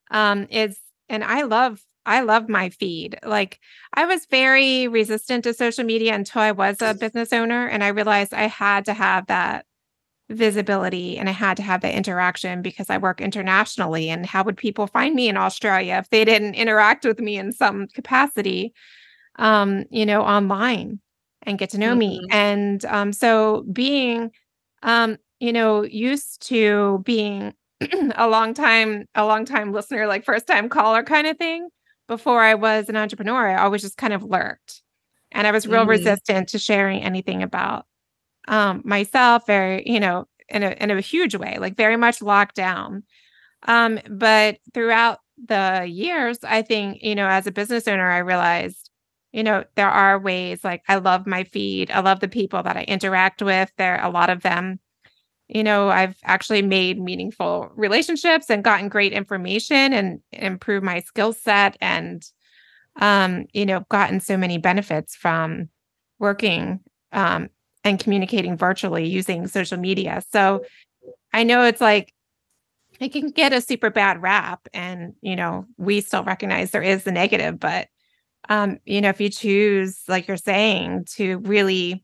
um 0.10 0.48
is 0.50 0.77
and 1.10 1.24
i 1.24 1.43
love 1.43 1.81
I 2.05 2.22
love 2.22 2.50
my 2.50 2.70
feed. 2.70 3.20
Like 3.24 3.60
I 3.93 4.05
was 4.05 4.25
very 4.25 4.88
resistant 4.88 5.43
to 5.43 5.53
social 5.53 5.84
media 5.84 6.15
until 6.15 6.41
I 6.41 6.51
was 6.51 6.81
a 6.81 6.93
business 6.93 7.31
owner 7.31 7.67
and 7.67 7.84
I 7.84 7.89
realized 7.89 8.34
I 8.34 8.48
had 8.48 8.86
to 8.86 8.93
have 8.93 9.27
that 9.27 9.65
visibility 10.29 11.17
and 11.17 11.29
I 11.29 11.34
had 11.34 11.58
to 11.58 11.63
have 11.63 11.81
the 11.81 11.96
interaction 11.96 12.62
because 12.62 12.89
I 12.89 12.98
work 12.98 13.22
internationally. 13.22 14.10
And 14.10 14.25
how 14.25 14.43
would 14.43 14.58
people 14.58 14.88
find 14.88 15.13
me 15.13 15.29
in 15.29 15.38
Australia 15.38 15.98
if 16.00 16.10
they 16.10 16.25
didn't 16.25 16.55
interact 16.55 17.05
with 17.05 17.20
me 17.20 17.38
in 17.38 17.51
some 17.51 17.88
capacity, 17.88 18.74
um, 19.38 19.86
you 19.91 20.05
know, 20.05 20.22
online 20.22 21.00
and 21.43 21.60
get 21.60 21.70
to 21.72 21.77
know 21.77 21.91
mm-hmm. 21.91 22.00
me? 22.00 22.27
And 22.31 22.84
um, 22.86 23.13
so 23.13 23.65
being, 23.72 24.31
um, 24.84 25.17
you 25.39 25.53
know, 25.53 25.84
used 25.84 26.48
to 26.48 27.01
being 27.05 27.53
a 28.15 28.27
long 28.27 28.53
time, 28.53 29.05
a 29.13 29.25
long 29.25 29.46
time 29.46 29.72
listener, 29.72 30.08
like 30.08 30.24
first 30.24 30.48
time 30.48 30.70
caller 30.70 31.03
kind 31.03 31.27
of 31.27 31.38
thing 31.38 31.70
before 32.12 32.41
I 32.41 32.56
was 32.56 32.89
an 32.89 32.98
entrepreneur, 32.98 33.48
I 33.48 33.63
always 33.63 33.82
just 33.82 33.96
kind 33.96 34.12
of 34.12 34.22
lurked. 34.22 34.82
And 35.32 35.48
I 35.48 35.51
was 35.51 35.65
real 35.65 35.84
mm-hmm. 35.84 35.91
resistant 35.91 36.50
to 36.50 36.60
sharing 36.60 37.01
anything 37.01 37.41
about 37.41 37.86
um, 38.50 38.82
myself 38.84 39.48
very, 39.48 39.89
you 39.89 39.98
know, 39.98 40.27
in 40.50 40.62
a 40.62 40.72
in 40.72 40.91
a 40.91 41.00
huge 41.00 41.36
way, 41.36 41.58
like 41.58 41.77
very 41.77 41.96
much 41.96 42.22
locked 42.22 42.56
down. 42.56 43.03
Um, 43.63 43.98
but 44.10 44.58
throughout 44.74 45.20
the 45.48 45.86
years, 45.88 46.39
I 46.44 46.63
think, 46.63 47.01
you 47.01 47.15
know, 47.15 47.27
as 47.27 47.48
a 47.48 47.51
business 47.51 47.88
owner, 47.88 48.12
I 48.12 48.18
realized, 48.18 48.89
you 49.32 49.44
know, 49.44 49.63
there 49.75 49.89
are 49.89 50.20
ways 50.20 50.65
like 50.65 50.84
I 50.89 50.98
love 50.98 51.25
my 51.25 51.46
feed. 51.46 51.91
I 51.91 52.01
love 52.01 52.20
the 52.20 52.27
people 52.27 52.62
that 52.63 52.75
I 52.75 52.84
interact 52.84 53.41
with. 53.41 53.72
There 53.77 53.98
are 53.98 54.06
a 54.06 54.12
lot 54.12 54.30
of 54.30 54.41
them. 54.41 54.82
You 55.51 55.63
know, 55.63 55.89
I've 55.89 56.15
actually 56.24 56.62
made 56.62 57.00
meaningful 57.00 57.70
relationships 57.75 58.50
and 58.50 58.63
gotten 58.63 58.88
great 58.88 59.12
information 59.12 59.93
and 59.93 60.22
improved 60.31 60.86
my 60.86 61.01
skill 61.01 61.34
set 61.34 61.77
and 61.81 62.24
um, 62.98 63.46
you 63.53 63.65
know, 63.65 63.86
gotten 63.89 64.20
so 64.20 64.38
many 64.38 64.58
benefits 64.58 65.15
from 65.15 65.70
working 66.20 66.79
um, 67.12 67.50
and 67.84 68.00
communicating 68.00 68.58
virtually 68.58 69.08
using 69.08 69.48
social 69.48 69.77
media. 69.77 70.22
So 70.31 70.63
I 71.34 71.43
know 71.43 71.63
it's 71.63 71.81
like 71.81 72.13
it 73.00 73.12
can 73.12 73.29
get 73.31 73.53
a 73.53 73.62
super 73.62 73.89
bad 73.89 74.22
rap 74.22 74.67
and 74.74 75.13
you 75.22 75.36
know 75.36 75.65
we 75.77 76.01
still 76.01 76.24
recognize 76.24 76.72
there 76.72 76.84
is 76.84 77.03
the 77.03 77.12
negative 77.12 77.60
but 77.60 77.88
um 78.50 78.77
you 78.86 79.01
know 79.01 79.10
if 79.10 79.22
you 79.22 79.29
choose 79.29 80.03
like 80.08 80.27
you're 80.27 80.38
saying 80.38 81.05
to 81.05 81.39
really 81.39 82.03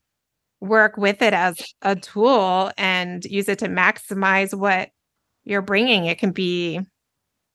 work 0.60 0.98
with 0.98 1.22
it 1.22 1.34
as 1.34 1.62
a 1.82 1.96
tool 1.96 2.72
and 2.78 3.24
use 3.26 3.48
it 3.48 3.60
to 3.60 3.68
maximize 3.68 4.58
what 4.58 4.90
you're 5.44 5.62
bringing 5.62 6.06
it 6.06 6.18
can 6.18 6.32
be 6.32 6.80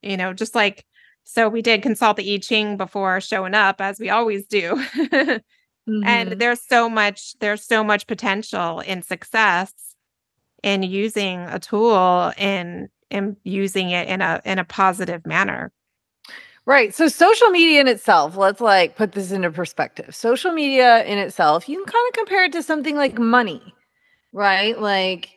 you 0.02 0.16
know, 0.16 0.32
just 0.32 0.54
like 0.54 0.84
so 1.24 1.48
we 1.48 1.62
did 1.62 1.82
consult 1.82 2.16
the 2.16 2.34
I 2.34 2.38
Ching 2.38 2.76
before 2.76 3.20
showing 3.20 3.54
up, 3.54 3.80
as 3.80 4.00
we 4.00 4.10
always 4.10 4.44
do. 4.46 4.74
mm-hmm. 4.96 6.04
And 6.04 6.32
there's 6.32 6.60
so 6.66 6.88
much, 6.88 7.38
there's 7.38 7.64
so 7.64 7.84
much 7.84 8.08
potential 8.08 8.80
in 8.80 9.02
success 9.02 9.72
in 10.64 10.82
using 10.82 11.40
a 11.42 11.60
tool 11.60 12.32
and 12.36 12.88
in 13.10 13.36
using 13.44 13.90
it 13.90 14.08
in 14.08 14.20
a 14.20 14.40
in 14.44 14.58
a 14.58 14.64
positive 14.64 15.24
manner. 15.26 15.72
Right. 16.64 16.94
So 16.94 17.08
social 17.08 17.50
media 17.50 17.80
in 17.80 17.88
itself, 17.88 18.36
let's 18.36 18.60
like 18.60 18.96
put 18.96 19.12
this 19.12 19.32
into 19.32 19.50
perspective. 19.50 20.14
Social 20.14 20.52
media 20.52 21.04
in 21.04 21.18
itself, 21.18 21.68
you 21.68 21.76
can 21.82 21.92
kind 21.92 22.08
of 22.08 22.14
compare 22.14 22.44
it 22.44 22.52
to 22.52 22.62
something 22.62 22.96
like 22.96 23.18
money, 23.18 23.60
right? 24.32 24.78
Like 24.80 25.30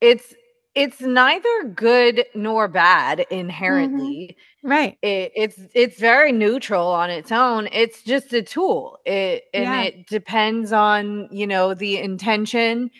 it's 0.00 0.34
it's 0.74 1.00
neither 1.00 1.64
good 1.74 2.24
nor 2.34 2.66
bad 2.66 3.18
Mm-hmm. 3.18 3.34
inherently. 3.34 4.36
Right. 4.64 4.98
It, 5.02 5.32
it's 5.36 5.60
it's 5.74 6.00
very 6.00 6.32
neutral 6.32 6.88
on 6.88 7.10
its 7.10 7.30
own. 7.30 7.68
It's 7.72 8.02
just 8.02 8.32
a 8.32 8.42
tool. 8.42 8.98
It 9.06 9.44
and 9.54 9.64
Yeah. 9.64 9.82
it 9.82 10.06
depends 10.08 10.72
on, 10.72 11.28
you 11.30 11.46
know, 11.46 11.74
the 11.74 11.98
intention 11.98 12.90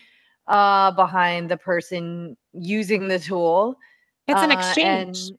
uh 0.48 0.92
behind 0.92 1.50
the 1.50 1.56
person 1.56 2.36
using 2.52 3.08
the 3.08 3.18
tool. 3.18 3.76
It's 4.28 4.40
an 4.40 4.52
uh, 4.52 4.58
exchange. 4.58 5.18
and- 5.30 5.38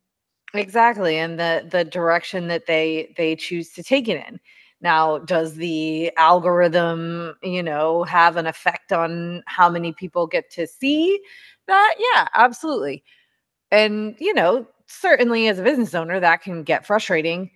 exactly 0.53 1.17
and 1.17 1.39
the 1.39 1.67
the 1.71 1.83
direction 1.83 2.47
that 2.47 2.65
they 2.67 3.13
they 3.17 3.35
choose 3.35 3.71
to 3.73 3.83
take 3.83 4.07
it 4.07 4.23
in. 4.27 4.39
Now 4.81 5.19
does 5.19 5.55
the 5.55 6.11
algorithm 6.17 7.35
you 7.43 7.63
know 7.63 8.03
have 8.03 8.37
an 8.37 8.47
effect 8.47 8.91
on 8.93 9.43
how 9.47 9.69
many 9.69 9.93
people 9.93 10.27
get 10.27 10.49
to 10.51 10.67
see 10.67 11.19
that? 11.67 11.95
Yeah 12.15 12.27
absolutely. 12.35 13.03
And 13.71 14.15
you 14.19 14.33
know 14.33 14.67
certainly 14.87 15.47
as 15.49 15.59
a 15.59 15.63
business 15.63 15.95
owner 15.95 16.19
that 16.19 16.41
can 16.43 16.63
get 16.63 16.85
frustrating 16.85 17.51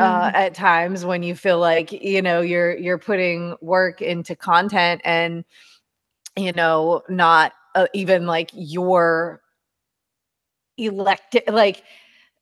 uh, 0.00 0.30
Mhm. 0.30 0.34
at 0.34 0.54
times 0.54 1.04
when 1.04 1.22
you 1.22 1.34
feel 1.36 1.58
like 1.60 1.92
you 1.92 2.22
know 2.22 2.40
you're 2.42 2.76
you're 2.78 2.98
putting 2.98 3.56
work 3.62 4.02
into 4.02 4.36
content 4.36 5.00
and 5.04 5.44
you 6.36 6.52
know 6.52 7.02
not 7.08 7.52
uh, 7.76 7.86
even 7.94 8.26
like 8.26 8.50
your 8.54 9.40
elected 10.76 11.42
like 11.48 11.82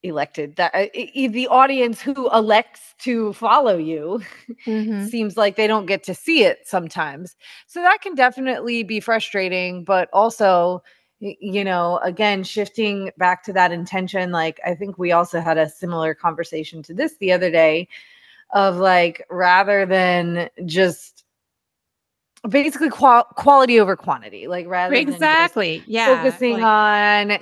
elected 0.02 0.56
that 0.56 0.75
uh, 0.75 0.87
the 1.28 1.47
audience 1.49 2.00
who 2.00 2.30
elects 2.32 2.94
to 2.99 3.32
follow 3.35 3.76
you 3.76 4.21
Mhm. 4.66 5.09
seems 5.09 5.37
like 5.37 5.56
they 5.56 5.66
don't 5.66 5.87
get 5.87 6.02
to 6.04 6.14
see 6.14 6.44
it 6.44 6.61
sometimes 6.66 7.37
so 7.66 7.80
that 7.82 8.00
can 8.02 8.14
definitely 8.14 8.82
be 8.82 9.00
frustrating 9.00 9.85
but 9.85 10.09
also 10.12 10.82
you 11.21 11.62
know 11.64 11.99
again 12.02 12.42
shifting 12.42 13.11
back 13.16 13.44
to 13.44 13.52
that 13.52 13.71
intention 13.73 14.32
like 14.32 14.61
i 14.66 14.75
think 14.75 14.99
we 14.99 15.12
also 15.12 15.40
had 15.40 15.56
a 15.59 15.68
similar 15.68 16.14
conversation 16.14 16.82
to 16.82 16.92
this 16.94 17.16
the 17.18 17.32
other 17.32 17.50
day 17.50 17.87
of 18.52 18.76
like 18.76 19.25
rather 19.30 19.87
than 19.87 20.49
just 20.66 21.12
basically 22.49 22.90
qual- 22.90 23.25
quality 23.37 23.78
over 23.78 23.96
quantity 23.96 24.49
like 24.49 24.66
rather 24.66 24.94
than 24.94 25.08
Exactly. 25.08 25.82
Yeah. 25.87 26.22
focusing 26.22 26.54
like- 26.61 26.62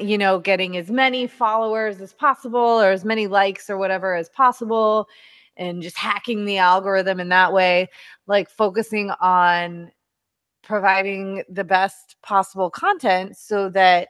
on 0.00 0.06
you 0.06 0.18
know 0.18 0.38
getting 0.38 0.76
as 0.76 0.90
many 0.90 1.26
followers 1.26 2.00
as 2.00 2.12
possible 2.12 2.60
or 2.60 2.90
as 2.90 3.04
many 3.04 3.26
likes 3.26 3.70
or 3.70 3.78
whatever 3.78 4.14
as 4.14 4.28
possible 4.28 5.08
and 5.56 5.82
just 5.82 5.96
hacking 5.96 6.44
the 6.44 6.58
algorithm 6.58 7.18
in 7.18 7.30
that 7.30 7.52
way 7.52 7.88
like 8.26 8.50
focusing 8.50 9.10
on 9.20 9.90
providing 10.62 11.42
the 11.48 11.64
best 11.64 12.16
possible 12.22 12.70
content 12.70 13.36
so 13.36 13.70
that 13.70 14.08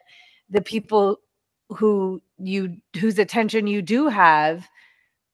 the 0.51 0.61
people 0.61 1.21
who 1.69 2.21
you 2.39 2.77
whose 2.99 3.19
attention 3.19 3.69
you 3.69 3.81
do 3.81 4.09
have 4.09 4.67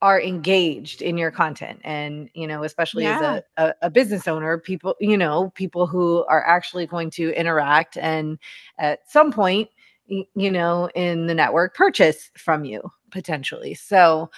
are 0.02 0.20
engaged 0.20 1.00
in 1.00 1.16
your 1.16 1.30
content 1.30 1.80
and 1.82 2.28
you 2.34 2.46
know 2.46 2.62
especially 2.64 3.04
Yeah. 3.04 3.14
as 3.14 3.20
a, 3.22 3.42
a, 3.56 3.74
a 3.82 3.90
business 3.90 4.28
owner 4.28 4.58
people 4.58 4.94
you 5.00 5.16
know 5.16 5.50
people 5.54 5.86
who 5.86 6.24
are 6.26 6.44
actually 6.46 6.86
going 6.86 7.10
to 7.10 7.30
interact 7.38 7.96
and 7.96 8.38
at 8.78 9.00
some 9.10 9.32
point 9.32 9.68
you 10.08 10.50
know 10.50 10.90
in 10.94 11.26
the 11.26 11.34
network 11.34 11.74
purchase 11.74 12.30
from 12.36 12.64
you 12.64 12.80
potentially 13.10 13.74
so 13.74 14.30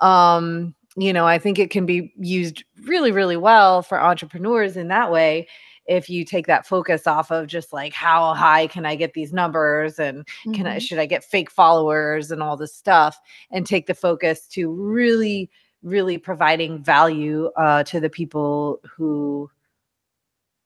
um 0.00 0.74
you 0.96 1.12
know 1.12 1.26
i 1.26 1.38
think 1.38 1.58
it 1.58 1.70
can 1.70 1.86
be 1.86 2.12
used 2.18 2.64
really 2.84 3.12
really 3.12 3.36
well 3.36 3.82
for 3.82 4.00
entrepreneurs 4.00 4.76
in 4.76 4.88
that 4.88 5.10
way 5.12 5.46
if 5.90 6.08
you 6.08 6.24
take 6.24 6.46
that 6.46 6.66
focus 6.66 7.06
off 7.06 7.30
of 7.32 7.48
just 7.48 7.72
like 7.72 7.92
how 7.92 8.32
high 8.32 8.66
can 8.68 8.86
i 8.86 8.94
get 8.94 9.12
these 9.12 9.32
numbers 9.32 9.98
and 9.98 10.26
can 10.54 10.66
I 10.66 10.76
Mhm. 10.76 10.82
should 10.82 10.98
I 10.98 11.06
get 11.06 11.24
fake 11.24 11.50
followers 11.50 12.30
and 12.30 12.42
all 12.42 12.56
this 12.56 12.74
stuff 12.74 13.18
and 13.50 13.66
take 13.66 13.86
the 13.86 13.94
focus 13.94 14.46
to 14.54 14.70
really 14.70 15.50
really 15.82 16.16
providing 16.18 16.82
value 16.82 17.50
uh 17.56 17.82
to 17.84 18.00
the 18.00 18.10
people 18.10 18.80
who 18.96 19.50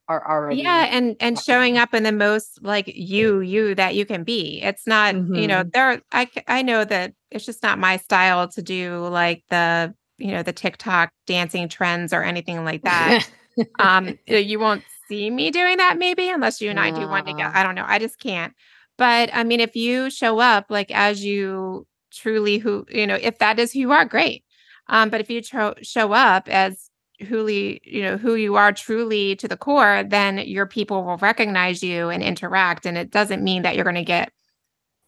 are 0.08 0.28
already 0.30 0.60
yeah 0.60 0.86
and 0.90 1.16
and 1.20 1.38
showing 1.40 1.78
up 1.78 1.94
in 1.94 2.02
the 2.02 2.12
most 2.12 2.62
like 2.62 2.92
you 2.94 3.40
you 3.40 3.74
that 3.74 3.94
you 3.94 4.04
can 4.04 4.22
be 4.22 4.60
it's 4.62 4.86
not 4.86 5.14
you 5.14 5.48
know 5.48 5.64
Mhm. 5.64 6.02
i 6.12 6.28
i 6.46 6.60
know 6.62 6.84
that 6.84 7.14
it's 7.30 7.46
just 7.46 7.62
not 7.62 7.78
my 7.78 7.96
style 7.96 8.46
to 8.48 8.60
do 8.62 9.06
like 9.08 9.42
the 9.48 9.94
you 10.18 10.30
know 10.32 10.42
the 10.42 10.52
tiktok 10.52 11.10
dancing 11.26 11.68
trends 11.70 12.12
or 12.12 12.22
anything 12.22 12.64
like 12.64 12.82
that 12.82 13.26
um 13.78 14.18
you 14.26 14.36
you 14.36 14.58
won't 14.58 14.84
see 15.08 15.30
me 15.30 15.50
doing 15.50 15.76
that 15.78 15.98
maybe 15.98 16.28
unless 16.30 16.60
you 16.60 16.70
and 16.70 16.80
i 16.80 16.90
do 16.90 17.08
one 17.08 17.24
together 17.24 17.50
i 17.54 17.62
don't 17.62 17.74
know 17.74 17.84
i 17.86 17.98
just 17.98 18.18
can't. 18.20 18.54
But 18.98 19.30
i 19.34 19.44
mean 19.44 19.60
if 19.60 19.74
you 19.76 20.10
show 20.10 20.38
up 20.40 20.66
like 20.70 20.90
as 20.90 21.24
you 21.24 21.86
truly 22.12 22.58
who 22.58 22.86
you 22.90 23.06
know 23.06 23.16
if 23.20 23.38
that 23.38 23.58
is 23.58 23.72
who 23.72 23.80
you 23.80 23.92
are 23.92 24.04
great. 24.04 24.44
Um 24.88 25.10
but 25.10 25.20
if 25.20 25.30
you 25.30 25.42
tro- 25.42 25.74
show 25.82 26.12
up 26.12 26.48
as 26.48 26.90
wholy 27.22 27.80
you 27.84 28.02
know 28.02 28.16
who 28.16 28.34
you 28.34 28.56
are 28.56 28.72
truly 28.72 29.36
to 29.36 29.48
the 29.48 29.56
core 29.56 30.04
then 30.08 30.38
your 30.38 30.66
people 30.66 31.04
will 31.04 31.16
recognize 31.18 31.82
you 31.82 32.08
and 32.10 32.22
interact 32.22 32.86
and 32.86 32.98
it 32.98 33.10
doesn't 33.10 33.42
mean 33.44 33.62
that 33.62 33.74
you're 33.76 33.84
going 33.84 33.94
to 33.94 34.04
get 34.04 34.32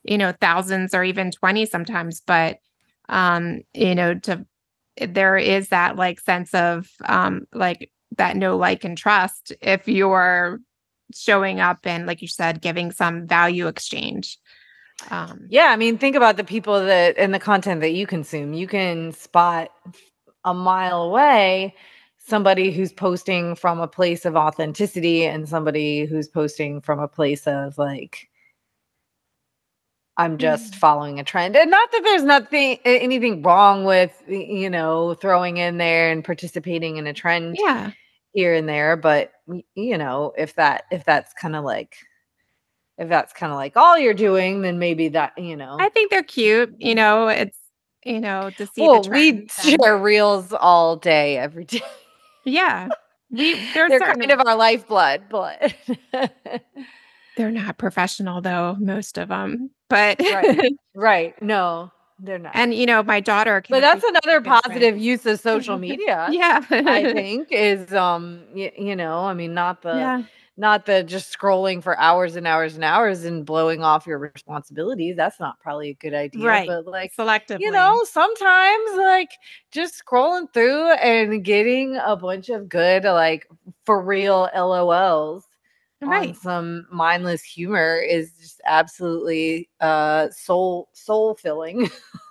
you 0.04 0.18
know 0.18 0.32
thousands 0.40 0.94
or 0.94 1.04
even 1.04 1.30
20 1.30 1.66
sometimes 1.66 2.20
but 2.26 2.58
um 3.08 3.60
you 3.74 3.94
know 3.94 4.14
to 4.14 4.46
there 5.08 5.36
is 5.36 5.68
that 5.68 5.96
like 5.96 6.20
sense 6.20 6.54
of 6.54 6.88
um 7.06 7.46
like 7.52 7.90
that 8.16 8.36
no 8.36 8.56
like 8.56 8.84
and 8.84 8.96
trust 8.96 9.52
if 9.60 9.88
you're 9.88 10.60
showing 11.14 11.60
up 11.60 11.78
and 11.84 12.06
like 12.06 12.22
you 12.22 12.28
said 12.28 12.60
giving 12.60 12.90
some 12.90 13.26
value 13.26 13.66
exchange. 13.66 14.38
Um 15.10 15.46
yeah 15.50 15.66
i 15.70 15.76
mean 15.76 15.98
think 15.98 16.16
about 16.16 16.36
the 16.36 16.44
people 16.44 16.80
that 16.84 17.18
and 17.18 17.34
the 17.34 17.38
content 17.38 17.80
that 17.82 17.92
you 17.92 18.06
consume. 18.06 18.54
You 18.54 18.66
can 18.66 19.12
spot 19.12 19.70
a 20.44 20.54
mile 20.54 21.02
away 21.02 21.74
somebody 22.26 22.72
who's 22.72 22.92
posting 22.92 23.54
from 23.54 23.78
a 23.78 23.86
place 23.86 24.24
of 24.24 24.36
authenticity 24.36 25.24
and 25.24 25.48
somebody 25.48 26.06
who's 26.06 26.28
posting 26.28 26.80
from 26.80 26.98
a 26.98 27.08
place 27.08 27.46
of 27.46 27.78
like 27.78 28.28
I'm 30.18 30.38
just 30.38 30.74
Mhm. 30.74 30.78
following 30.78 31.20
a 31.20 31.24
trend. 31.24 31.56
And 31.56 31.70
not 31.70 31.92
that 31.92 32.02
there's 32.02 32.22
nothing 32.24 32.78
anything 32.84 33.42
wrong 33.42 33.84
with 33.84 34.22
you 34.28 34.70
know 34.70 35.14
throwing 35.14 35.58
in 35.58 35.78
there 35.78 36.10
and 36.10 36.24
participating 36.24 36.96
in 36.96 37.06
a 37.06 37.12
trend 37.12 37.56
yeah 37.60 37.92
here 38.32 38.54
and 38.54 38.68
there, 38.68 38.96
but 38.96 39.32
you 39.74 39.96
know, 39.98 40.32
if 40.36 40.54
that 40.56 40.84
if 40.90 41.04
that's 41.04 41.32
kind 41.34 41.56
of 41.56 41.64
like 41.64 41.96
if 42.98 43.08
that's 43.08 43.32
kind 43.32 43.52
of 43.52 43.56
like 43.56 43.76
all 43.76 43.98
you're 43.98 44.14
doing, 44.14 44.62
then 44.62 44.78
maybe 44.78 45.08
that, 45.08 45.36
you 45.38 45.56
know. 45.56 45.76
i 45.78 45.88
think 45.90 46.10
they're 46.10 46.22
cute 46.22 46.74
you 46.78 46.94
know 46.94 47.28
it's 47.28 47.58
you 48.04 48.20
know 48.20 48.50
to 48.50 48.66
see 48.66 48.86
well, 48.86 49.02
the 49.02 49.10
we 49.10 49.46
share 49.62 49.98
reels 49.98 50.52
all 50.52 50.96
day 50.96 51.36
every 51.38 51.64
day. 51.64 51.82
yeah 52.44 52.88
we 53.30 53.54
They're 53.74 53.90
certain 53.90 54.20
kind 54.20 54.32
of 54.32 54.46
our 54.46 54.56
lifeblood, 54.56 55.22
but 55.28 55.74
they're 57.36 57.50
not 57.50 57.78
professional 57.78 58.40
though 58.40 58.76
most 58.80 59.18
of 59.18 59.28
them 59.28 59.70
but 59.88 60.20
Right. 60.20 60.72
right. 60.94 61.42
No, 61.42 61.92
they're 62.18 62.38
not. 62.38 62.56
and 62.56 62.74
you 62.74 62.86
know 62.86 63.02
my 63.02 63.20
daughter 63.20 63.60
can 63.60 63.74
but 63.74 63.80
that's 63.80 64.02
another 64.04 64.40
positive 64.40 64.98
use 64.98 65.24
of 65.26 65.38
social 65.40 65.78
media. 65.78 66.28
yeah 66.32 66.64
I 66.70 67.04
think 67.12 67.48
is 67.52 67.92
um 67.94 68.44
y- 68.54 68.72
you 68.76 68.96
know, 68.96 69.20
I 69.20 69.34
mean 69.34 69.54
not 69.54 69.82
the 69.82 69.90
yeah 69.96 70.22
not 70.58 70.86
the 70.86 71.02
just 71.04 71.36
scrolling 71.38 71.82
for 71.82 71.98
hours 72.00 72.34
and 72.34 72.46
hours 72.46 72.76
and 72.76 72.82
hours 72.82 73.24
and 73.26 73.44
blowing 73.44 73.84
off 73.84 74.06
your 74.06 74.18
responsibilities. 74.18 75.14
That's 75.14 75.38
not 75.38 75.60
probably 75.60 75.90
a 75.90 75.94
good 75.94 76.14
idea. 76.14 76.42
Right. 76.46 76.66
But 76.66 76.86
like 76.86 77.12
selectively 77.14 77.60
you 77.60 77.70
know, 77.70 78.02
sometimes 78.10 78.90
like 78.96 79.28
just 79.70 80.02
scrolling 80.02 80.50
through 80.54 80.92
and 80.94 81.44
getting 81.44 81.96
a 82.02 82.16
bunch 82.16 82.48
of 82.48 82.70
good 82.70 83.04
like 83.04 83.46
for 83.84 84.00
real 84.02 84.48
LOLs 84.54 85.42
on 86.06 86.12
right 86.12 86.36
some 86.36 86.86
mindless 86.90 87.42
humor 87.42 87.96
is 87.98 88.32
just 88.40 88.60
absolutely 88.66 89.68
uh 89.80 90.28
soul 90.30 90.88
soul 90.92 91.34
filling. 91.34 91.88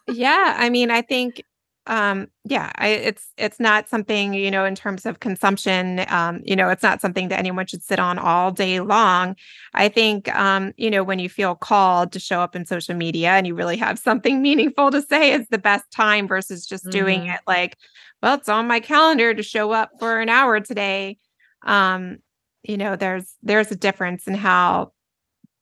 yeah 0.07 0.55
i 0.57 0.69
mean 0.69 0.91
i 0.91 1.01
think 1.01 1.43
um 1.87 2.27
yeah 2.45 2.71
I, 2.77 2.87
it's 2.87 3.27
it's 3.37 3.59
not 3.59 3.87
something 3.87 4.33
you 4.33 4.49
know 4.49 4.65
in 4.65 4.73
terms 4.73 5.05
of 5.05 5.19
consumption 5.19 6.03
um 6.07 6.41
you 6.43 6.55
know 6.55 6.69
it's 6.69 6.81
not 6.81 6.99
something 6.99 7.27
that 7.27 7.37
anyone 7.37 7.67
should 7.67 7.83
sit 7.83 7.99
on 7.99 8.17
all 8.17 8.51
day 8.51 8.79
long 8.79 9.35
i 9.75 9.87
think 9.87 10.33
um 10.35 10.73
you 10.77 10.89
know 10.89 11.03
when 11.03 11.19
you 11.19 11.29
feel 11.29 11.53
called 11.53 12.11
to 12.13 12.19
show 12.19 12.39
up 12.39 12.55
in 12.55 12.65
social 12.65 12.95
media 12.95 13.31
and 13.31 13.45
you 13.45 13.53
really 13.53 13.77
have 13.77 13.99
something 13.99 14.41
meaningful 14.41 14.89
to 14.89 15.01
say 15.01 15.31
is 15.31 15.47
the 15.49 15.59
best 15.59 15.85
time 15.91 16.27
versus 16.27 16.65
just 16.65 16.89
doing 16.89 17.21
Mhm. 17.21 17.35
it 17.35 17.41
like 17.45 17.77
well 18.23 18.33
it's 18.35 18.49
on 18.49 18.67
my 18.67 18.79
calendar 18.79 19.33
to 19.35 19.43
show 19.43 19.71
up 19.71 19.91
for 19.99 20.19
an 20.19 20.29
hour 20.29 20.59
today 20.59 21.17
um 21.67 22.17
you 22.67 22.77
know 22.77 22.95
there's 22.95 23.35
there's 23.43 23.71
a 23.71 23.75
difference 23.75 24.27
in 24.27 24.33
how 24.33 24.91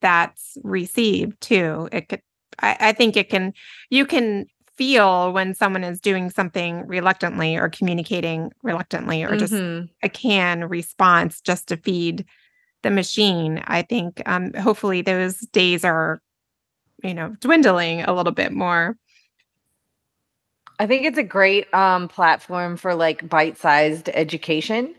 that's 0.00 0.56
received 0.62 1.40
too 1.40 1.88
it 1.92 2.08
could 2.08 2.20
I, 2.60 2.76
I 2.80 2.92
think 2.92 3.16
it 3.16 3.30
can 3.30 3.52
you 3.90 4.06
can 4.06 4.46
feel 4.76 5.32
when 5.32 5.54
someone 5.54 5.84
is 5.84 6.00
doing 6.00 6.30
something 6.30 6.86
reluctantly 6.86 7.56
or 7.56 7.68
communicating 7.68 8.50
reluctantly 8.62 9.22
or 9.22 9.36
just 9.36 9.52
Mhm. 9.52 9.88
a 10.02 10.08
can 10.08 10.64
response 10.68 11.40
just 11.40 11.68
to 11.68 11.76
feed 11.76 12.24
the 12.82 12.90
machine 12.90 13.62
i 13.66 13.82
think 13.82 14.20
um 14.26 14.52
hopefully 14.54 15.00
those 15.00 15.38
days 15.52 15.84
are 15.84 16.20
you 17.02 17.14
know 17.14 17.34
dwindling 17.40 18.02
a 18.02 18.12
little 18.12 18.32
bit 18.32 18.52
more 18.52 18.96
I 20.80 20.86
think 20.86 21.04
it's 21.04 21.18
a 21.18 21.22
great 21.22 21.72
um, 21.72 22.08
platform 22.08 22.76
for 22.76 22.94
like 22.94 23.28
bite 23.28 23.56
sized 23.56 24.08
education. 24.12 24.94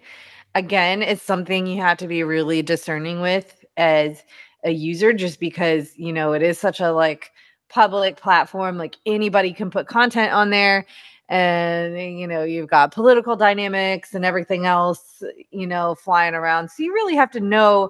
Again, 0.56 1.04
it's 1.04 1.22
something 1.22 1.68
you 1.68 1.82
have 1.82 1.98
to 2.00 2.08
be 2.08 2.24
really 2.24 2.62
discerning 2.62 3.22
with 3.22 3.64
as 3.78 4.24
a 4.64 4.72
user, 4.72 5.14
just 5.14 5.40
because, 5.40 5.98
you 5.98 6.14
know, 6.14 6.34
it 6.34 6.42
is 6.42 6.58
such 6.58 6.80
a 6.80 6.92
like 6.92 7.32
public 7.70 8.18
platform. 8.18 8.78
Like 8.78 8.96
anybody 9.06 9.54
can 9.54 9.70
put 9.70 9.88
content 9.88 10.32
on 10.32 10.50
there. 10.50 10.86
And, 11.28 12.20
you 12.20 12.28
know, 12.28 12.44
you've 12.44 12.70
got 12.70 12.94
political 12.94 13.36
dynamics 13.36 14.14
and 14.14 14.24
everything 14.24 14.66
else, 14.66 15.22
you 15.52 15.68
know, 15.68 15.96
flying 15.96 16.36
around. 16.36 16.70
So 16.70 16.84
you 16.84 16.94
really 16.94 17.16
have 17.16 17.32
to 17.32 17.40
know, 17.42 17.90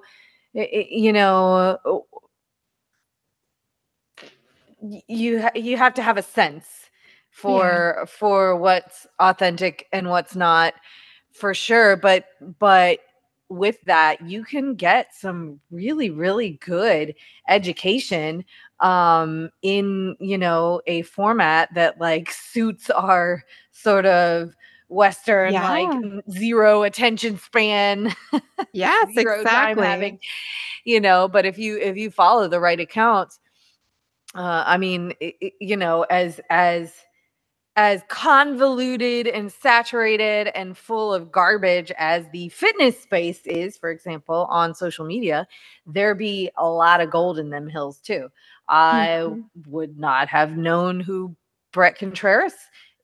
you 0.52 1.12
know, 1.12 1.78
you 4.80 5.48
you 5.54 5.76
have 5.76 5.94
to 5.94 6.02
have 6.02 6.16
a 6.16 6.22
sense 6.22 6.66
for 7.30 8.06
for 8.08 8.56
what's 8.56 9.06
authentic 9.20 9.86
and 9.92 10.08
what's 10.08 10.34
not 10.36 10.74
for 11.38 11.54
sure 11.54 11.96
but 11.96 12.26
but 12.58 13.00
with 13.48 13.80
that 13.82 14.20
you 14.22 14.44
can 14.44 14.74
get 14.74 15.14
some 15.14 15.60
really 15.70 16.10
really 16.10 16.58
good 16.64 17.14
education 17.48 18.44
um 18.80 19.50
in 19.62 20.16
you 20.20 20.36
know 20.38 20.80
a 20.86 21.02
format 21.02 21.72
that 21.74 22.00
like 22.00 22.30
suits 22.32 22.90
our 22.90 23.42
sort 23.72 24.06
of 24.06 24.52
western 24.88 25.52
Yeah. 25.52 25.68
like 25.70 25.90
zero 26.30 26.82
attention 26.82 27.38
span 27.38 28.14
yes 28.72 29.08
zero 29.14 29.36
time 29.44 29.78
exactly 29.78 29.86
having 29.86 30.18
you 30.84 31.00
know 31.00 31.28
but 31.28 31.44
if 31.46 31.58
you 31.58 31.78
if 31.78 31.96
you 31.96 32.10
follow 32.10 32.48
the 32.48 32.60
right 32.60 32.80
accounts 32.80 33.38
uh 34.34 34.64
i 34.66 34.76
mean 34.76 35.12
i- 35.22 35.34
i- 35.42 35.52
you 35.60 35.76
know 35.76 36.02
as 36.04 36.40
as 36.50 36.92
as 37.76 38.02
convoluted 38.08 39.26
and 39.28 39.52
saturated 39.52 40.48
and 40.56 40.78
full 40.78 41.14
of 41.14 41.32
garbage 41.32 41.92
as 41.98 42.26
the 42.32 42.48
fitness 42.50 43.00
space 43.00 43.46
is 43.46 43.76
for 43.78 43.90
example 43.90 44.46
on 44.50 44.74
social 44.74 45.06
media 45.06 45.46
there 45.86 46.14
be 46.14 46.50
a 46.58 46.68
lot 46.68 47.00
of 47.00 47.10
gold 47.10 47.38
in 47.38 47.50
them 47.50 47.68
hills 47.68 47.98
too 48.00 48.28
i 48.68 49.22
Mhm. 49.22 49.50
would 49.68 49.98
not 49.98 50.28
have 50.28 50.56
known 50.56 51.00
who 51.00 51.36
Bret 51.72 51.98
Contreras 51.98 52.54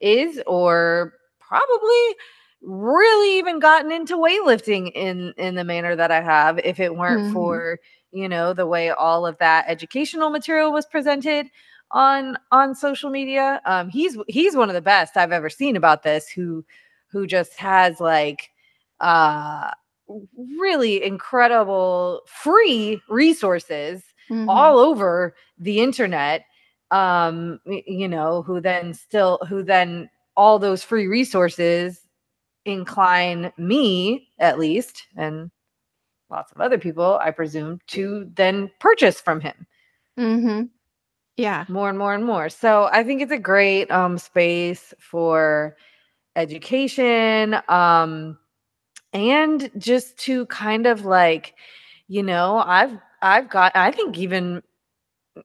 is 0.00 0.42
or 0.46 1.14
probably 1.40 2.16
really 2.62 3.38
even 3.38 3.60
gotten 3.60 3.92
into 3.92 4.16
weightlifting 4.16 4.92
in 4.94 5.34
in 5.38 5.54
the 5.56 5.64
manner 5.64 5.96
that 5.96 6.10
i 6.12 6.20
have 6.22 6.58
if 6.60 6.80
it 6.80 6.96
weren't 6.96 7.24
Mhm. 7.24 7.32
for 7.32 7.78
you 8.12 8.28
know 8.28 8.54
the 8.54 8.66
way 8.66 8.90
all 8.90 9.26
of 9.26 9.38
that 9.38 9.66
educational 9.68 10.30
material 10.30 10.72
was 10.72 10.86
presented 10.86 11.46
on 11.92 12.36
on 12.52 12.74
social 12.74 13.10
media 13.10 13.60
um 13.66 13.88
he's 13.88 14.16
he's 14.28 14.56
one 14.56 14.68
of 14.70 14.74
the 14.74 14.80
best 14.82 15.16
i've 15.16 15.32
ever 15.32 15.50
seen 15.50 15.76
about 15.76 16.02
this 16.02 16.28
who 16.28 16.64
who 17.08 17.26
just 17.26 17.54
has 17.58 18.00
like 18.00 18.50
uh 19.00 19.70
really 20.58 21.02
incredible 21.02 22.20
free 22.26 23.00
resources 23.08 24.02
Mhm. 24.30 24.48
all 24.48 24.78
over 24.78 25.34
the 25.58 25.80
internet 25.80 26.44
um 26.90 27.60
you 27.66 28.08
know 28.08 28.42
who 28.42 28.60
then 28.60 28.94
still 28.94 29.38
who 29.48 29.62
then 29.62 30.08
all 30.36 30.58
those 30.58 30.82
free 30.82 31.06
resources 31.06 32.00
incline 32.64 33.52
me 33.58 34.28
at 34.38 34.58
least 34.58 35.04
and 35.16 35.50
lots 36.30 36.52
of 36.52 36.60
other 36.60 36.78
people 36.78 37.18
i 37.22 37.30
presume 37.30 37.78
to 37.86 38.30
then 38.34 38.70
purchase 38.80 39.20
from 39.20 39.40
him 39.40 39.66
Mhm. 40.18 40.70
Yeah. 41.36 41.64
more 41.68 41.88
and 41.88 41.98
more 41.98 42.14
and 42.14 42.24
more. 42.24 42.48
So 42.48 42.88
i 42.92 43.02
think 43.02 43.22
it's 43.22 43.32
a 43.32 43.38
great 43.38 43.90
um 43.90 44.18
space 44.18 44.94
for 44.98 45.76
education 46.36 47.56
um 47.68 48.38
and 49.12 49.70
just 49.76 50.16
to 50.18 50.46
kind 50.46 50.86
of 50.86 51.04
like 51.04 51.54
you 52.08 52.22
know 52.22 52.62
i've 52.66 52.96
i've 53.20 53.50
got 53.50 53.70
i 53.74 53.90
think 53.90 54.16
even 54.16 54.62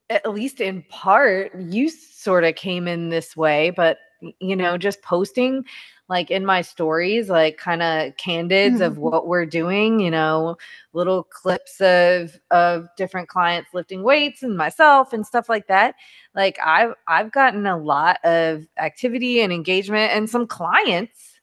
at 0.10 0.30
least 0.32 0.62
in 0.62 0.84
part 0.90 1.54
you 1.60 1.90
sort 1.90 2.44
of 2.44 2.56
came 2.56 2.88
in 2.88 3.10
this 3.10 3.36
way 3.36 3.70
but 3.72 3.98
you 4.40 4.56
know 4.56 4.78
just 4.78 5.02
posting 5.02 5.64
like 6.10 6.32
in 6.32 6.46
my 6.46 6.62
stories 6.62 7.30
like 7.30 7.58
kind 7.58 7.82
of 7.84 8.16
candids 8.18 8.82
of 8.82 8.94
Mhm. 8.94 8.98
what 8.98 9.28
we're 9.28 9.46
doing 9.46 10.00
you 10.00 10.12
know 10.12 10.58
little 10.94 11.24
clips 11.24 11.82
of 11.82 12.40
of 12.52 12.88
different 12.98 13.28
clients 13.30 13.74
lifting 13.74 14.04
weights 14.04 14.44
and 14.44 14.58
myself 14.58 15.14
and 15.14 15.26
stuff 15.28 15.50
like 15.50 15.68
that 15.68 15.96
like 16.36 16.58
i've 16.66 16.94
i've 17.08 17.32
gotten 17.32 17.66
a 17.68 17.78
lot 17.78 18.18
of 18.26 18.66
activity 18.80 19.42
and 19.42 19.52
engagement 19.54 20.12
and 20.14 20.30
some 20.30 20.48
clients 20.48 21.40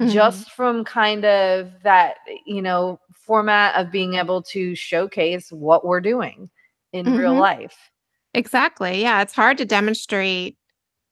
Mhm. 0.00 0.12
just 0.12 0.50
from 0.52 0.84
kind 0.84 1.24
of 1.24 1.72
that 1.82 2.16
you 2.46 2.62
know 2.62 3.00
format 3.14 3.74
of 3.76 3.90
being 3.90 4.14
able 4.14 4.42
to 4.42 4.74
showcase 4.74 5.50
what 5.52 5.84
we're 5.84 6.00
doing 6.00 6.50
in 6.92 7.10
real 7.14 7.34
Mhm. 7.34 7.40
life 7.40 7.90
Exactly. 8.34 9.00
Yeah. 9.02 9.22
It's 9.22 9.34
hard 9.34 9.56
to 9.58 9.64
demonstrate 9.64 10.57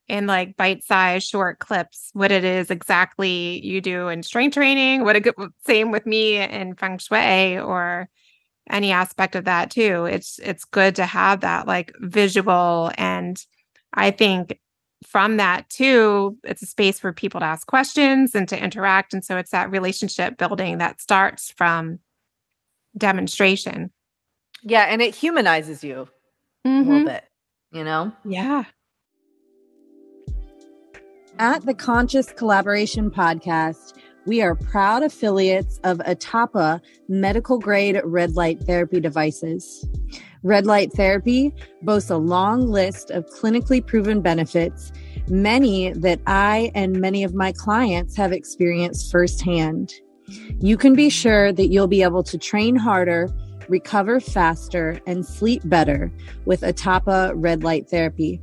in 0.09 0.27
like 0.27 0.57
bite 0.57 0.85
sized 0.85 1.29
short 1.29 1.59
clips 1.59 2.11
what 2.13 2.31
it 2.31 2.45
is 2.45 2.71
exactly 2.71 3.65
you 3.67 3.81
do 3.81 4.09
in 4.09 4.23
strength 4.23 4.55
training, 4.55 5.05
what 5.05 5.17
a 5.17 5.21
good 5.21 5.35
same 5.67 5.91
with 5.91 6.07
me 6.07 6.37
in 6.37 6.75
feng 6.77 6.99
shui 6.99 7.59
or 7.59 8.09
any 8.71 8.93
aspect 8.93 9.35
of 9.37 9.45
that 9.45 9.71
too. 9.71 10.05
It's 10.07 10.39
it's 10.41 10.65
good 10.65 10.97
to 10.97 11.07
have 11.07 11.41
that 11.41 11.67
like 11.67 11.93
visual 12.01 12.91
and 12.99 13.41
I 13.95 14.11
think 14.11 14.59
from 15.07 15.37
that 15.37 15.69
too, 15.69 16.39
it's 16.43 16.63
a 16.63 16.67
space 16.67 16.99
for 16.99 17.13
people 17.13 17.41
to 17.41 17.47
ask 17.47 17.67
questions 17.67 18.35
and 18.35 18.49
to 18.49 18.61
interact. 18.63 19.13
And 19.13 19.25
so 19.25 19.37
it's 19.37 19.51
that 19.51 19.71
relationship 19.71 20.39
building 20.39 20.79
that 20.79 21.01
starts 21.01 21.51
from 21.57 21.99
demonstration. 22.97 23.91
yeah 24.63 24.85
and 24.85 25.03
it 25.03 25.15
humanizes 25.15 25.85
you 25.85 26.09
a 26.65 26.69
Mhm. 26.69 26.87
little 26.87 27.05
bit 27.05 27.25
you 27.73 27.85
know 27.85 28.11
Yeah. 28.25 28.65
At 31.39 31.67
the 31.67 31.75
Conscious 31.75 32.33
Collaboration 32.33 33.11
Podcast, 33.11 33.93
we 34.25 34.41
are 34.41 34.55
proud 34.55 35.03
affiliates 35.03 35.79
of 35.85 35.99
Atapa 35.99 36.81
medical 37.11 37.59
grade 37.59 38.01
red 38.05 38.33
light 38.37 38.59
therapy 38.61 39.01
devices. 39.01 39.87
Red 40.43 40.65
light 40.65 40.95
therapy 40.95 41.53
boasts 41.83 42.09
a 42.09 42.17
long 42.17 42.69
list 42.69 43.11
of 43.11 43.27
clinically 43.27 43.87
proven 43.87 44.23
benefits, 44.23 44.93
many 45.29 45.93
that 45.93 46.21
I 46.27 46.71
and 46.75 47.03
many 47.03 47.23
of 47.23 47.35
my 47.35 47.53
clients 47.53 48.17
have 48.17 48.33
experienced 48.33 49.13
firsthand. 49.13 49.93
You 50.59 50.79
can 50.79 50.95
be 50.95 51.11
sure 51.11 51.53
that 51.53 51.67
you'll 51.67 51.87
be 51.87 52.03
able 52.03 52.23
to 52.23 52.39
train 52.39 52.77
harder, 52.77 53.29
recover 53.69 54.21
faster, 54.21 55.01
and 55.07 55.27
sleep 55.27 55.61
better 55.67 56.11
with 56.47 56.63
Atapa 56.63 57.35
red 57.35 57.63
light 57.63 57.91
therapy. 57.91 58.41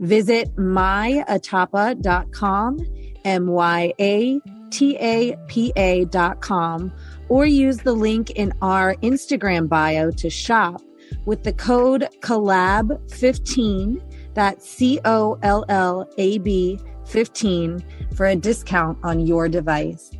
Visit 0.00 0.52
myatapa.com, 0.56 2.78
M 3.24 3.46
Y 3.46 3.94
A 4.00 4.40
T 4.70 4.96
A 4.96 5.36
P 5.46 5.72
A.com, 5.76 6.92
or 7.28 7.46
use 7.46 7.78
the 7.78 7.92
link 7.92 8.30
in 8.30 8.52
our 8.62 8.96
Instagram 8.96 9.68
bio 9.68 10.10
to 10.12 10.30
shop 10.30 10.80
with 11.26 11.42
the 11.42 11.52
code 11.52 12.08
COLLAB15, 12.20 14.00
that's 14.34 14.68
C 14.68 15.00
O 15.04 15.38
L 15.42 15.64
L 15.68 16.08
A 16.18 16.38
B 16.38 16.78
15, 17.06 17.84
for 18.14 18.26
a 18.26 18.36
discount 18.36 18.98
on 19.02 19.26
your 19.26 19.48
device. 19.48 20.12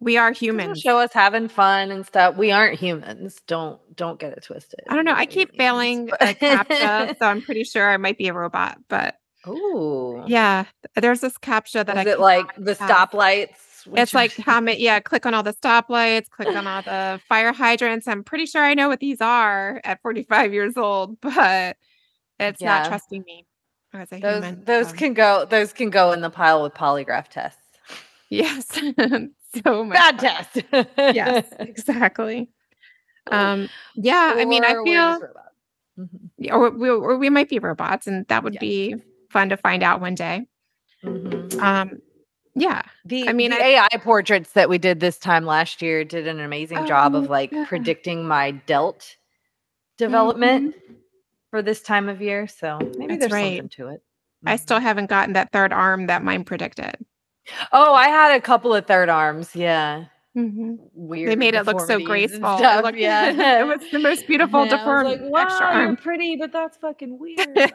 We 0.00 0.16
are 0.16 0.32
humans. 0.32 0.80
show 0.80 0.98
us 0.98 1.12
having 1.12 1.48
fun 1.48 1.90
and 1.90 2.06
stuff 2.06 2.36
we 2.36 2.50
aren't 2.50 2.78
humans 2.78 3.38
don't 3.46 3.78
don't 3.96 4.18
get 4.18 4.32
it 4.32 4.42
twisted 4.44 4.80
I 4.88 4.96
don't 4.96 5.04
know. 5.04 5.14
I 5.14 5.26
keep 5.26 5.54
failing 5.56 6.08
CAPTCHA, 6.20 7.18
so 7.18 7.26
I'm 7.26 7.42
pretty 7.42 7.64
sure 7.64 7.88
I 7.90 7.96
might 7.98 8.18
be 8.18 8.28
a 8.28 8.32
robot, 8.32 8.78
but 8.88 9.16
oh 9.46 10.24
Yeah, 10.26 10.64
there's 10.96 11.20
this 11.20 11.36
captcha 11.38 11.84
that 11.84 11.98
Is 11.98 12.06
I 12.06 12.10
it 12.10 12.20
like 12.20 12.54
the 12.56 12.74
have. 12.74 13.10
stoplights? 13.10 13.86
It's 13.96 14.14
like 14.14 14.32
many? 14.46 14.82
Yeah, 14.82 15.00
click 15.00 15.26
on 15.26 15.34
all 15.34 15.42
the 15.42 15.54
stoplights, 15.54 16.28
click 16.30 16.48
on 16.48 16.66
all 16.66 16.82
the 16.82 17.20
fire 17.28 17.52
hydrants. 17.52 18.06
I'm 18.08 18.24
pretty 18.24 18.46
sure 18.46 18.62
I 18.62 18.74
know 18.74 18.88
what 18.88 19.00
these 19.00 19.20
are 19.20 19.80
at 19.84 20.00
45 20.02 20.52
years 20.52 20.76
old, 20.76 21.20
but 21.22 21.76
it's 22.38 22.60
Yeah. 22.60 22.80
not 22.82 22.84
trusting 22.86 23.22
me 23.26 23.46
as 23.92 24.12
a 24.12 24.16
those 24.18 24.44
human. 24.44 24.64
those 24.64 24.86
Um, 24.88 24.96
can 24.96 25.14
go 25.14 25.44
those 25.44 25.72
can 25.72 25.90
go 25.90 26.12
in 26.12 26.20
the 26.20 26.30
pile 26.30 26.62
with 26.62 26.74
polygraph 26.74 27.28
tests. 27.28 27.60
yes, 28.28 28.66
so 29.64 29.84
much 29.84 29.96
Bad 29.96 30.18
test. 30.18 30.62
Yes, 30.96 31.46
exactly. 31.58 32.48
Um, 33.30 33.68
yeah, 33.94 34.34
I 34.36 34.44
mean, 34.44 34.64
I 34.64 34.74
feel. 34.84 35.20
Mhm. 35.98 36.50
or 36.52 36.70
we, 36.70 36.88
or 36.88 37.18
we 37.18 37.28
might 37.30 37.48
be 37.50 37.58
robots, 37.58 38.06
and 38.06 38.26
that 38.28 38.42
would 38.42 38.58
be 38.58 38.94
fun 39.30 39.50
to 39.50 39.56
find 39.56 39.82
out 39.82 40.00
one 40.00 40.14
day. 40.14 40.46
Mhm. 41.04 41.60
Um, 41.60 42.00
yeah, 42.54 42.82
The, 43.04 43.28
I 43.28 43.32
mean, 43.32 43.50
the 43.50 43.62
I- 43.62 43.86
AI 43.92 43.98
portraits 43.98 44.52
that 44.52 44.68
we 44.68 44.78
did 44.78 44.98
this 45.00 45.18
time 45.18 45.44
last 45.44 45.82
year 45.82 46.04
did 46.04 46.26
an 46.26 46.40
amazing 46.40 46.86
job 46.86 47.14
Oh, 47.14 47.18
of 47.18 47.28
like 47.30 47.52
yeah. 47.52 47.64
predicting 47.68 48.26
my 48.26 48.52
delt 48.52 49.16
development 49.98 50.74
for 51.50 51.62
this 51.62 51.82
time 51.82 52.08
of 52.08 52.20
year. 52.22 52.46
So 52.48 52.78
maybe 52.78 52.90
Mm-hmm. 52.90 53.06
That's 53.08 53.20
there's 53.20 53.32
right. 53.32 53.58
something 53.58 53.68
to 53.70 53.88
it. 53.88 54.02
I 54.46 54.56
Mhm. 54.56 54.60
still 54.60 54.80
haven't 54.80 55.06
gotten 55.10 55.34
that 55.34 55.52
third 55.52 55.72
arm 55.72 56.06
that 56.06 56.24
mine 56.24 56.44
predicted. 56.44 56.96
Oh, 57.72 57.94
I 57.94 58.08
had 58.08 58.36
a 58.36 58.40
couple 58.40 58.74
of 58.74 58.86
third 58.86 59.08
arms. 59.08 59.54
Yeah. 59.54 60.04
Mhm. 60.36 60.76
Weird. 60.94 61.28
They 61.32 61.36
made 61.36 61.54
it 61.56 61.66
look 61.66 61.80
so 61.80 61.98
graceful. 61.98 62.58
Stuff. 62.58 62.84
looked- 62.84 62.98
yeah. 62.98 63.60
it 63.60 63.66
was 63.66 63.80
the 63.90 63.98
most 63.98 64.26
beautiful 64.28 64.60
was 64.60 64.70
deformed 64.70 65.08
like, 65.08 65.20
wow, 65.22 65.40
extra 65.42 65.82
you're 65.82 65.96
pretty, 65.96 66.36
but 66.36 66.52
that's 66.52 66.76
fucking 66.76 67.18
weird. 67.18 67.72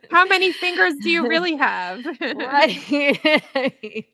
How 0.10 0.26
many 0.26 0.52
fingers 0.52 0.92
do 1.02 1.08
you 1.10 1.26
really 1.26 1.56
have? 1.56 2.04
right. 2.20 4.06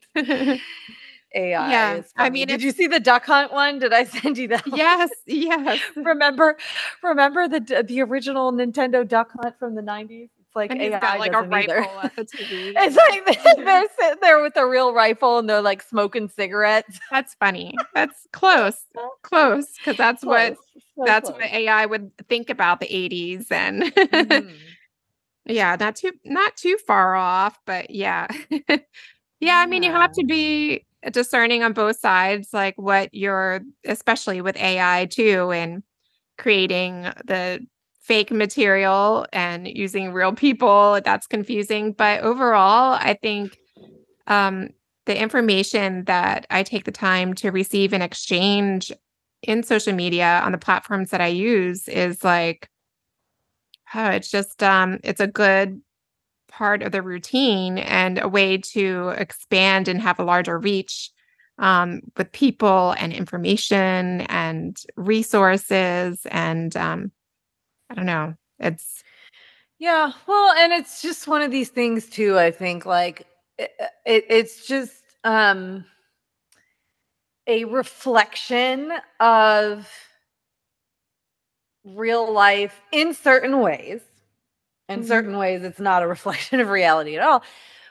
AI. 1.35 1.71
Yeah, 1.71 2.03
I 2.17 2.31
mean, 2.31 2.47
did 2.49 2.63
you 2.63 2.71
see 2.71 2.87
the 2.87 3.01
duck 3.01 3.27
hunt 3.27 3.53
one? 3.53 3.79
Did 3.81 3.93
I 3.93 4.05
send 4.05 4.39
you 4.39 4.49
that? 4.49 4.67
one? 4.67 4.79
yes, 4.79 5.11
yes. 5.27 5.79
remember, 5.95 6.57
remember 7.03 7.47
the 7.49 7.85
the 7.87 8.01
original 8.01 8.51
Nintendo 8.53 9.07
Duck 9.07 9.33
Hunt 9.43 9.59
from 9.59 9.75
the 9.75 9.83
nineties? 9.83 10.31
Like 10.59 10.73
And 10.73 10.81
he's 10.81 10.91
AI 10.93 10.99
got 11.01 11.19
like 11.19 11.33
a 11.33 11.39
either. 11.39 11.79
rifle 11.79 12.01
at 12.01 12.13
the 12.17 12.25
TV. 12.25 12.75
It's 12.77 12.97
like 12.97 13.39
they're, 13.65 13.85
sitting 13.99 14.19
there 14.21 14.43
with 14.43 14.57
a 14.57 14.67
real 14.67 14.93
rifle 14.93 15.39
and 15.39 15.49
they're 15.49 15.63
like 15.63 15.83
smoking 15.83 16.29
cigarettes. 16.29 16.99
That's 17.11 17.35
funny. 17.35 17.75
That's 17.95 18.27
close, 18.33 18.77
close, 19.23 19.67
because 19.79 19.97
that's 19.97 20.25
what 20.25 20.57
so 20.97 21.05
that's 21.05 21.31
close. 21.31 21.41
what 21.41 21.51
AI 21.53 21.87
would 21.87 22.11
think 22.29 22.51
about 22.51 22.81
the 22.81 22.87
'80s, 22.87 23.47
and 23.51 23.83
Mhm. 23.85 24.49
yeah, 25.47 25.77
not 25.79 25.97
too 25.97 26.13
not 26.25 26.57
too 26.57 26.77
far 26.87 27.15
off, 27.15 27.59
but 27.67 27.91
yeah, 27.91 28.27
yeah. 29.41 29.57
I 29.59 29.67
mean, 29.67 29.83
you 29.83 29.93
have 29.93 30.13
to 30.13 30.25
be 30.27 30.85
discerning 31.13 31.63
on 31.63 31.73
both 31.73 31.99
sides, 31.99 32.49
like 32.53 32.75
what 32.77 33.15
you're, 33.15 33.61
especially 33.87 34.41
with 34.41 34.57
AI 34.57 35.07
too, 35.07 35.53
and 35.53 35.83
creating 36.37 37.03
the 37.25 37.65
fake 38.09 38.33
material 38.33 39.27
and 39.35 39.69
using 39.69 40.13
real 40.13 40.33
people. 40.33 40.99
That's 41.05 41.27
confusing, 41.27 41.93
but 41.93 42.23
overall, 42.23 42.95
I 42.95 43.19
think 43.23 43.59
um, 44.27 44.71
the 45.05 45.21
information 45.21 46.05
that 46.05 46.47
I 46.51 46.63
take 46.63 46.85
the 46.85 46.91
time 46.91 47.35
to 47.35 47.51
receive 47.51 47.93
and 47.93 48.03
exchange 48.03 48.91
in 49.43 49.63
social 49.63 49.93
media 49.93 50.41
on 50.43 50.53
the 50.53 50.59
platforms 50.59 51.11
that 51.11 51.21
I 51.21 51.29
use 51.29 51.87
is 51.87 52.25
like, 52.25 52.69
oh, 53.95 54.07
it's 54.07 54.31
just 54.31 54.63
um, 54.63 54.99
it's 55.05 55.21
a 55.21 55.27
good 55.27 55.81
part 56.51 56.83
of 56.83 56.93
the 56.93 57.03
routine 57.03 57.79
and 57.79 58.19
a 58.19 58.27
way 58.27 58.57
to 58.57 59.11
expand 59.11 59.87
and 59.87 60.01
have 60.01 60.19
a 60.19 60.25
larger 60.25 60.59
reach 60.59 61.11
um, 61.59 62.01
with 62.17 62.33
people 62.33 62.95
and 62.99 63.13
information 63.13 64.23
and 64.23 64.81
resources 64.97 66.27
and 66.31 66.77
um, 66.77 67.13
I 67.91 67.95
don't 67.95 68.07
know. 68.07 68.35
It's 68.59 69.03
Yeah, 69.79 70.13
well, 70.27 70.53
and 70.53 70.73
it's 70.73 71.03
just 71.03 71.29
one 71.29 71.43
of 71.43 71.51
these 71.51 71.71
things 71.71 72.07
too. 72.09 72.39
I 72.39 72.51
think 72.51 72.87
like 72.87 73.27
it, 73.59 73.71
it, 74.07 74.25
it's 74.29 74.67
just 74.67 75.03
um 75.25 75.85
a 77.47 77.65
reflection 77.65 78.93
of 79.21 79.89
real 81.85 82.31
life 82.33 82.81
in 82.93 83.15
certain 83.15 83.61
ways. 83.61 84.01
In 84.89 85.01
Mhm. 85.03 85.07
certain 85.07 85.39
ways, 85.39 85.63
it's 85.65 85.81
not 85.81 86.03
a 86.03 86.07
reflection 86.09 86.61
of 86.61 86.69
reality 86.69 87.17
at 87.17 87.23
all. 87.23 87.43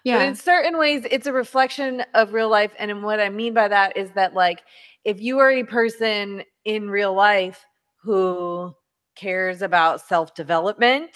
Yeah. 0.03 0.19
But 0.19 0.27
in 0.27 0.35
certain 0.35 0.77
ways, 0.77 1.05
it's 1.09 1.27
a 1.27 1.33
reflection 1.33 2.03
of 2.13 2.33
real 2.33 2.49
life. 2.49 2.71
And 2.79 3.03
what 3.03 3.19
I 3.19 3.29
mean 3.29 3.53
by 3.53 3.67
that 3.67 3.97
is 3.97 4.11
that, 4.13 4.33
like, 4.33 4.63
if 5.03 5.21
you 5.21 5.39
are 5.39 5.51
a 5.51 5.63
person 5.63 6.43
in 6.65 6.89
real 6.89 7.13
life 7.13 7.65
who 8.03 8.73
cares 9.17 9.61
about 9.63 10.01
self 10.01 10.35
development 10.35 11.11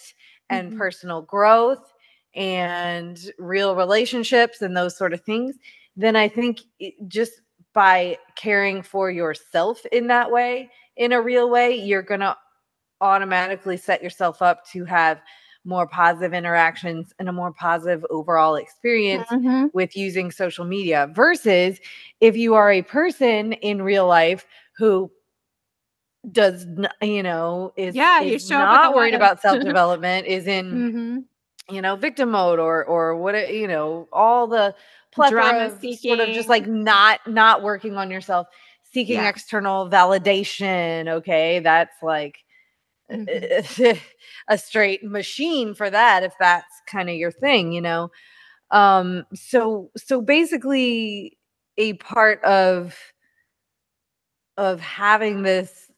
and 0.49 0.73
Mhm. 0.73 0.77
personal 0.77 1.23
growth 1.23 1.93
and 2.35 3.19
real 3.39 3.75
relationships 3.75 4.61
and 4.61 4.75
those 4.77 4.97
sort 4.97 5.13
of 5.13 5.21
things, 5.21 5.57
then 5.97 6.15
I 6.17 6.27
think 6.29 6.61
just 7.07 7.33
by 7.73 8.17
caring 8.35 8.83
for 8.83 9.11
yourself 9.11 9.85
in 9.91 10.07
that 10.07 10.31
way, 10.31 10.71
in 10.97 11.13
a 11.13 11.21
real 11.21 11.49
way, 11.49 11.75
you're 11.75 12.01
going 12.03 12.21
to 12.21 12.37
automatically 13.01 13.77
set 13.77 14.03
yourself 14.03 14.41
up 14.41 14.65
to 14.71 14.85
have 14.85 15.21
more 15.65 15.87
positive 15.87 16.33
interactions 16.33 17.13
and 17.19 17.29
a 17.29 17.33
more 17.33 17.53
positive 17.53 18.05
overall 18.09 18.55
experience 18.55 19.29
Mhm. 19.31 19.71
with 19.73 19.95
using 19.95 20.31
social 20.31 20.65
media 20.65 21.09
versus 21.15 21.79
if 22.19 22.35
you 22.37 22.55
are 22.55 22.71
a 22.71 22.81
person 22.81 23.53
in 23.53 23.81
real 23.81 24.07
life 24.07 24.45
who 24.77 25.11
does 26.29 26.65
n- 26.65 26.89
you 27.01 27.23
know 27.23 27.73
is, 27.75 27.95
Yeah, 27.95 28.21
you 28.21 28.35
is 28.35 28.51
up 28.51 28.59
not 28.83 28.93
worried 28.93 29.13
about 29.15 29.41
self-development 29.41 30.27
is 30.27 30.47
in 30.47 30.65
Mhm. 30.93 31.25
you 31.73 31.81
know 31.81 31.95
victim 31.95 32.31
mode 32.31 32.59
or 32.59 32.83
or 32.85 33.15
what 33.17 33.35
it- 33.35 33.53
you 33.53 33.67
know 33.67 34.07
all 34.11 34.47
the 34.47 34.75
plethora 35.13 35.41
Drama 35.41 35.65
of 35.65 35.81
sort 35.99 36.19
of 36.19 36.33
just 36.33 36.49
like 36.49 36.67
not 36.67 37.19
not 37.27 37.63
working 37.63 37.97
on 37.97 38.11
yourself 38.11 38.47
seeking 38.93 39.15
Yeah. 39.15 39.29
external 39.29 39.89
validation 39.89 41.07
okay 41.07 41.59
that's 41.59 41.95
like 42.03 42.37
Mhm. 43.11 43.99
a 44.47 44.57
straight 44.57 45.03
machine 45.03 45.73
for 45.75 45.89
that 45.89 46.23
if 46.23 46.33
that's 46.39 46.81
kind 46.87 47.09
of 47.09 47.15
your 47.15 47.31
thing 47.31 47.71
you 47.73 47.81
know 47.81 48.11
um 48.71 49.25
so 49.33 49.91
so 49.97 50.21
basically 50.21 51.37
a 51.77 51.93
part 51.93 52.43
of 52.43 52.95
of 54.57 54.79
having 54.79 55.43
this 55.43 55.90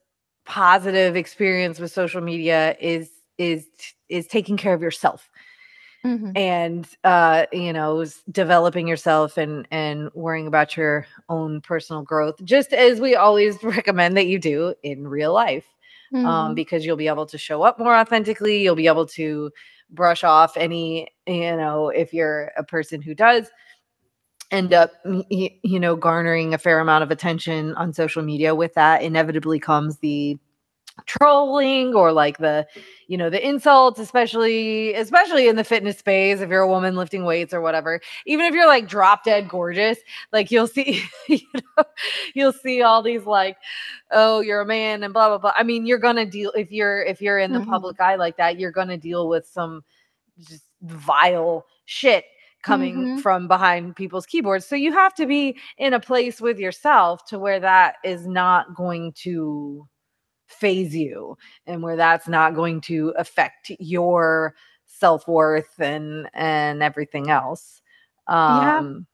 positive 0.46 1.16
experience 1.16 1.80
with 1.80 1.92
social 1.92 2.22
media 2.22 2.76
is 2.80 3.10
is 3.38 3.68
is 4.10 4.28
taking 4.28 4.58
care 4.58 4.74
of 4.74 4.82
yourself 4.82 5.30
Mhm. 6.04 6.38
and 6.38 6.88
uh 7.04 7.46
you 7.52 7.72
know 7.74 8.06
developing 8.32 8.88
yourself 8.88 9.38
and 9.38 9.68
and 9.72 10.10
worrying 10.14 10.48
about 10.48 10.76
your 10.76 11.06
own 11.30 11.62
personal 11.62 12.02
growth 12.02 12.36
just 12.44 12.74
as 12.74 13.00
we 13.00 13.16
always 13.16 13.62
recommend 13.64 14.18
that 14.18 14.28
you 14.28 14.40
do 14.40 14.74
in 14.84 15.08
real 15.08 15.34
life 15.34 15.66
um 16.24 16.52
Mhm. 16.52 16.56
because 16.56 16.86
you'll 16.86 16.98
be 16.98 17.08
able 17.08 17.26
to 17.28 17.38
show 17.38 17.64
up 17.64 17.80
more 17.80 17.96
authentically 17.96 18.62
you'll 18.62 18.76
be 18.76 18.88
able 18.88 19.06
to 19.08 19.52
brush 19.92 20.24
off 20.24 20.58
any 20.58 21.08
you 21.28 21.56
know 21.56 21.90
if 21.90 22.14
you're 22.14 22.52
a 22.58 22.64
person 22.64 23.02
who 23.02 23.14
does 23.16 23.50
end 24.52 24.74
up 24.74 24.92
you 25.30 25.80
know 25.80 25.96
garnering 25.96 26.54
a 26.54 26.58
fair 26.58 26.80
amount 26.80 27.04
of 27.04 27.12
attention 27.12 27.74
on 27.76 27.94
social 27.94 28.22
media 28.24 28.54
with 28.56 28.74
that 28.76 29.02
inevitably 29.02 29.60
comes 29.60 29.98
the 30.00 30.38
trolling 31.08 31.96
or 31.96 32.12
like 32.12 32.38
the 32.38 32.68
you 33.08 33.18
know 33.18 33.28
the 33.28 33.44
insults 33.44 34.00
especially 34.00 34.94
especially 34.94 35.48
in 35.48 35.56
the 35.56 35.64
fitness 35.64 35.98
space 35.98 36.40
if 36.40 36.50
you're 36.52 36.62
a 36.62 36.68
woman 36.68 36.96
lifting 36.96 37.26
weights 37.26 37.52
or 37.52 37.62
whatever. 37.62 38.00
Even 38.28 38.46
if 38.46 38.54
you're 38.54 38.68
like 38.68 38.88
drop 38.88 39.24
dead 39.24 39.50
gorgeous 39.50 39.98
like 40.32 40.52
you'll 40.52 40.68
see 40.68 41.04
you 41.28 41.40
know 41.56 41.84
you'll 42.36 42.54
see 42.54 42.84
all 42.84 43.02
these 43.02 43.26
like 43.26 43.58
oh 44.12 44.42
you're 44.42 44.62
a 44.62 44.66
man 44.68 45.04
and 45.04 45.14
blah 45.14 45.30
blah 45.30 45.40
blah. 45.40 45.54
I 45.58 45.64
mean 45.64 45.88
you're 45.88 45.98
gonna 45.98 46.28
deal 46.28 46.52
if 46.56 46.72
you're 46.72 47.02
if 47.04 47.22
you're 47.22 47.40
in 47.40 47.54
the 47.54 47.60
Mhm. 47.60 47.66
public 47.66 48.00
eye 48.00 48.16
like 48.16 48.38
that 48.38 48.60
you're 48.60 48.72
gonna 48.72 48.98
deal 48.98 49.28
with 49.28 49.48
some 49.48 49.84
just 50.40 50.66
vile 50.84 51.66
shit 51.86 52.26
coming 52.64 53.10
Mhm. 53.18 53.22
from 53.22 53.48
behind 53.48 53.96
people's 53.96 54.26
keyboards 54.26 54.66
so 54.66 54.76
you 54.76 54.92
have 54.94 55.14
to 55.16 55.26
be 55.26 55.58
in 55.78 55.94
a 55.94 56.00
place 56.00 56.42
with 56.42 56.60
yourself 56.60 57.26
to 57.26 57.38
where 57.40 57.60
that 57.60 57.96
is 58.04 58.28
not 58.28 58.74
going 58.76 59.12
to 59.14 59.88
faze 60.48 60.96
you 60.96 61.38
and 61.68 61.84
where 61.84 61.96
that's 61.98 62.28
not 62.28 62.56
going 62.56 62.82
to 62.82 63.10
affect 63.18 63.72
your 63.80 64.56
self-worth 64.86 65.80
and 65.80 66.30
and 66.34 66.84
everything 66.84 67.30
else 67.30 67.82
Yeah. 68.48 68.80
um 68.80 69.08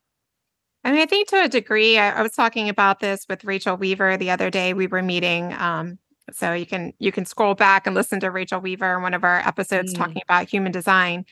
I 0.83 0.91
mean, 0.91 1.01
I 1.01 1.05
think 1.07 1.27
to 1.29 1.43
a 1.43 1.49
degree, 1.49 1.97
I, 1.97 2.11
I 2.19 2.21
was 2.21 2.31
talking 2.33 2.69
about 2.69 3.01
this 3.01 3.25
with 3.29 3.43
Rachel 3.43 3.75
Weaver 3.75 4.17
the 4.17 4.31
other 4.31 4.49
day. 4.49 4.73
We 4.73 4.87
were 4.87 5.01
meeting, 5.03 5.53
um, 5.53 5.99
so 6.31 6.53
you 6.53 6.65
can 6.65 6.93
you 6.99 7.11
can 7.11 7.25
scroll 7.25 7.53
back 7.55 7.85
and 7.85 7.95
listen 7.95 8.19
to 8.21 8.31
Rachel 8.31 8.61
Weaver 8.61 8.95
in 8.95 9.01
one 9.01 9.13
of 9.13 9.23
our 9.25 9.39
episodes 9.47 9.93
Mm. 9.93 9.97
talking 9.97 10.21
about 10.23 10.47
human 10.49 10.71
design. 10.71 11.25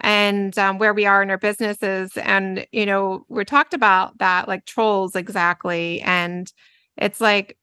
And 0.00 0.56
um, 0.58 0.78
where 0.78 0.94
we 0.94 1.06
are 1.06 1.22
in 1.22 1.30
our 1.30 1.38
businesses. 1.38 2.16
And, 2.16 2.66
you 2.72 2.86
know, 2.86 3.24
we 3.28 3.44
talked 3.44 3.74
about 3.74 4.18
that 4.18 4.48
like 4.48 4.64
trolls 4.64 5.14
exactly. 5.14 6.00
And 6.02 6.52
it's 6.96 7.20
like 7.20 7.56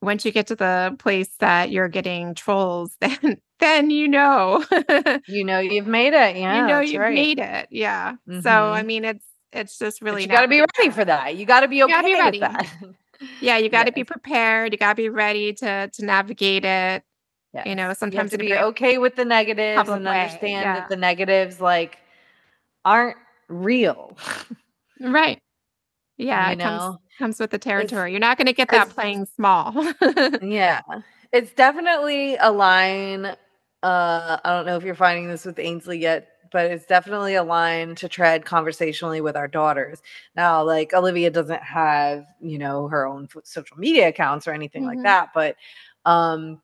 once 0.00 0.24
you 0.24 0.32
get 0.32 0.48
to 0.48 0.56
the 0.56 0.96
place 0.98 1.30
that 1.38 1.70
you're 1.70 1.88
getting 1.88 2.34
trolls, 2.34 2.96
then 3.00 3.38
then 3.60 3.90
you 3.90 4.08
know 4.08 4.64
you 5.28 5.44
know 5.44 5.60
you've 5.60 5.86
made 5.86 6.14
it. 6.14 6.36
Yeah. 6.36 6.60
you 6.60 6.66
know 6.66 6.80
you've 6.80 7.00
right. 7.00 7.14
made 7.14 7.38
it. 7.38 7.68
Yeah. 7.70 8.12
Mm-hmm. 8.28 8.40
So 8.40 8.50
I 8.50 8.82
mean 8.82 9.04
it's 9.04 9.24
it's 9.52 9.78
just 9.78 10.02
really 10.02 10.22
you 10.22 10.28
got 10.28 10.42
to 10.42 10.48
be 10.48 10.60
ready 10.60 10.90
for 10.90 11.04
that. 11.04 11.36
You 11.36 11.46
got 11.46 11.60
to 11.60 11.68
be 11.68 11.82
okay 11.84 12.02
be 12.02 12.14
ready. 12.14 12.40
with 12.40 12.52
that. 12.52 12.66
yeah, 13.40 13.58
you 13.58 13.68
got 13.70 13.84
to 13.84 13.90
yes. 13.90 13.94
be 13.94 14.04
prepared. 14.04 14.72
You 14.72 14.78
got 14.78 14.96
to 14.96 15.02
be 15.02 15.08
ready 15.08 15.52
to 15.54 15.88
to 15.88 16.04
navigate 16.04 16.64
it. 16.64 17.04
Yes. 17.54 17.66
You 17.66 17.74
know, 17.74 17.92
sometimes 17.92 18.32
you 18.32 18.38
to 18.38 18.44
be 18.44 18.54
okay 18.54 18.98
with 18.98 19.14
the 19.16 19.24
negatives 19.24 19.88
and 19.88 20.04
way. 20.04 20.22
understand 20.22 20.64
yeah. 20.64 20.74
that 20.80 20.88
the 20.88 20.96
negatives 20.96 21.60
like 21.60 21.98
aren't 22.84 23.16
real. 23.48 24.16
right. 25.00 25.38
Yeah, 26.18 26.48
you 26.48 26.52
it 26.52 26.58
know? 26.58 26.64
comes 26.64 26.98
comes 27.18 27.40
with 27.40 27.50
the 27.50 27.58
territory. 27.58 28.10
It's, 28.10 28.12
You're 28.12 28.20
not 28.20 28.36
going 28.36 28.46
to 28.46 28.52
get 28.52 28.68
that 28.68 28.90
playing 28.90 29.26
small. 29.34 29.72
yeah. 30.42 30.80
It's 31.32 31.52
definitely 31.52 32.36
a 32.36 32.52
line 32.52 33.34
uh 33.82 34.38
I 34.44 34.50
don't 34.50 34.66
know 34.66 34.76
if 34.76 34.84
you're 34.84 34.94
finding 34.94 35.26
this 35.26 35.44
with 35.44 35.58
Ainsley 35.58 35.98
yet, 35.98 36.28
but 36.52 36.70
it's 36.70 36.86
definitely 36.86 37.34
a 37.34 37.42
line 37.42 37.96
to 37.96 38.08
tread 38.08 38.44
conversationally 38.44 39.20
with 39.20 39.36
our 39.36 39.48
daughters. 39.48 40.00
Now, 40.36 40.62
like 40.62 40.92
Olivia 40.92 41.30
doesn't 41.30 41.62
have, 41.62 42.26
you 42.40 42.58
know, 42.58 42.86
her 42.88 43.06
own 43.06 43.28
social 43.42 43.76
media 43.78 44.08
accounts 44.08 44.46
or 44.46 44.52
anything 44.52 44.82
mm-hmm. 44.82 44.98
like 44.98 45.02
that, 45.02 45.30
but 45.34 45.56
um 46.04 46.60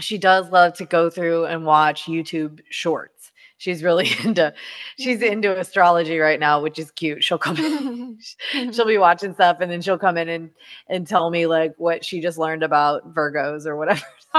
she 0.00 0.18
does 0.18 0.50
love 0.50 0.74
to 0.74 0.84
go 0.84 1.10
through 1.10 1.46
and 1.46 1.64
watch 1.64 2.04
YouTube 2.04 2.60
shorts. 2.70 3.32
She's 3.58 3.82
really 3.82 4.08
into 4.24 4.52
she's 4.98 5.20
mm-hmm. 5.20 5.32
into 5.32 5.58
astrology 5.58 6.18
right 6.18 6.38
now, 6.38 6.60
which 6.60 6.78
is 6.78 6.90
cute. 6.90 7.24
She'll 7.24 7.38
come 7.38 7.56
in, 7.56 8.18
she'll 8.72 8.86
be 8.86 8.98
watching 8.98 9.34
stuff 9.34 9.58
and 9.60 9.70
then 9.70 9.80
she'll 9.80 9.98
come 9.98 10.16
in 10.16 10.28
and 10.28 10.50
and 10.88 11.06
tell 11.06 11.30
me 11.30 11.46
like 11.46 11.74
what 11.78 12.04
she 12.04 12.20
just 12.20 12.38
learned 12.38 12.62
about 12.62 13.14
Virgos 13.14 13.66
or 13.66 13.76
whatever. 13.76 14.02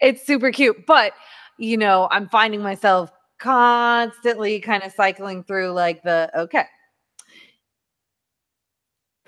it's 0.00 0.26
super 0.26 0.50
cute. 0.50 0.86
But 0.86 1.12
you 1.58 1.76
know, 1.76 2.08
I'm 2.10 2.28
finding 2.28 2.62
myself 2.62 3.12
constantly 3.38 4.60
kind 4.60 4.82
of 4.82 4.92
cycling 4.92 5.44
through 5.44 5.72
like 5.72 6.02
the 6.02 6.30
okay, 6.34 6.64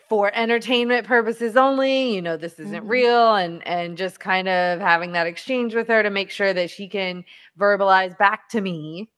for 0.09 0.31
entertainment 0.35 1.07
purposes 1.07 1.57
only 1.57 2.15
you 2.15 2.23
know 2.23 2.37
this 2.37 2.55
isn't 2.55 2.83
mm-hmm. 2.83 2.89
real 2.89 3.35
and 3.35 3.67
and 3.67 3.97
just 3.97 4.21
kind 4.21 4.49
of 4.49 4.81
having 4.81 5.13
that 5.13 5.27
exchange 5.27 5.75
with 5.75 5.89
her 5.89 6.03
to 6.03 6.11
make 6.11 6.31
sure 6.31 6.53
that 6.53 6.71
she 6.71 6.89
can 6.89 7.25
verbalize 7.59 8.17
back 8.19 8.49
to 8.49 8.61
me 8.61 9.11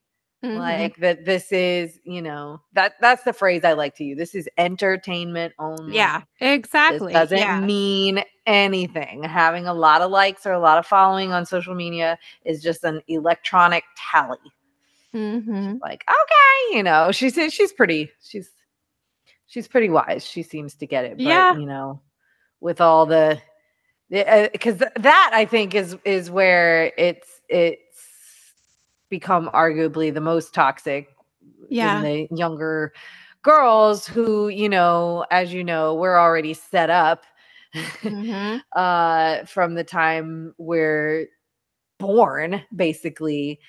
mm-hmm. 0.45 0.59
like 0.59 0.97
that 0.97 1.25
this 1.25 1.53
is 1.53 1.99
you 2.05 2.23
know 2.23 2.61
that 2.73 2.95
that's 3.01 3.25
the 3.25 3.33
phrase 3.33 3.65
i 3.65 3.73
like 3.73 3.95
to 3.95 4.05
use 4.05 4.19
this 4.19 4.35
is 4.35 4.49
entertainment 4.59 5.53
only 5.59 5.95
yeah 5.95 6.23
exactly 6.41 7.13
this 7.13 7.15
doesn't 7.15 7.39
yeah. 7.39 7.61
mean 7.61 8.23
anything 8.47 9.23
having 9.23 9.67
a 9.67 9.75
lot 9.75 10.01
of 10.01 10.11
likes 10.11 10.47
or 10.47 10.53
a 10.53 10.61
lot 10.61 10.79
of 10.79 10.87
following 10.87 11.33
on 11.33 11.45
social 11.45 11.75
media 11.75 12.19
is 12.45 12.63
just 12.63 12.85
an 12.85 13.01
electronic 13.09 13.85
tally 13.97 14.39
mm-hmm. 15.15 15.75
like 15.83 16.05
okay 16.09 16.77
you 16.77 16.83
know 16.83 17.11
she's 17.13 17.35
she's 17.53 17.73
pretty 17.73 18.11
she's 18.23 18.51
she's 19.47 19.69
pretty 19.69 19.91
wise. 19.91 20.25
She 20.25 20.43
seems 20.43 20.75
to 20.77 20.87
get 20.87 21.05
it. 21.05 21.17
But, 21.17 21.21
yeah. 21.21 21.57
You 21.57 21.67
know, 21.67 22.03
with 22.61 22.81
all 22.81 23.07
the, 23.07 23.41
because 24.11 24.83
uh, 24.83 24.91
that 24.97 25.31
I 25.35 25.45
think 25.45 25.75
is 25.75 25.97
is 26.05 26.31
where 26.31 26.93
it's 26.97 27.41
it's 27.49 27.83
become 29.11 29.51
arguably 29.53 30.13
the 30.13 30.21
most 30.21 30.55
toxic. 30.55 31.09
Yeah. 31.69 32.01
the 32.01 32.29
younger 32.31 32.93
girls 33.43 34.07
who, 34.07 34.49
you 34.49 34.69
know, 34.69 35.25
as 35.31 35.53
you 35.53 35.65
know, 35.65 35.95
we're 35.95 36.19
already 36.19 36.55
set 36.55 36.91
up 36.91 37.25
mm-hmm. 37.75 38.59
uh, 38.79 39.45
from 39.47 39.75
the 39.75 39.85
time 39.85 40.55
we're 40.59 41.29
born, 41.99 42.63
basically. 42.75 43.61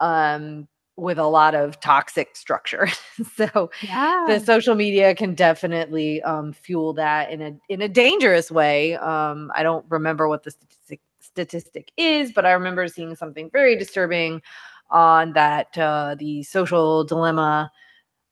Um, 0.00 0.68
with 0.96 1.18
a 1.18 1.26
lot 1.26 1.54
of 1.54 1.80
toxic 1.80 2.36
structure. 2.36 2.88
so 3.36 3.70
yeah. 3.82 4.24
the 4.28 4.40
social 4.40 4.74
media 4.74 5.14
can 5.14 5.34
definitely 5.34 6.22
um, 6.22 6.52
fuel 6.52 6.92
that 6.94 7.30
in 7.30 7.42
a 7.42 7.56
in 7.68 7.82
a 7.82 7.88
dangerous 7.88 8.50
way. 8.50 8.94
Um, 8.96 9.50
I 9.54 9.62
don't 9.62 9.84
remember 9.88 10.28
what 10.28 10.44
the 10.44 10.50
statistic 10.50 11.00
statistic 11.20 11.90
is, 11.96 12.32
but 12.32 12.46
I 12.46 12.52
remember 12.52 12.86
seeing 12.86 13.16
something 13.16 13.50
very 13.50 13.76
disturbing 13.76 14.42
on 14.90 15.32
that 15.32 15.76
uh, 15.76 16.14
the 16.18 16.42
social 16.42 17.04
dilemma 17.04 17.70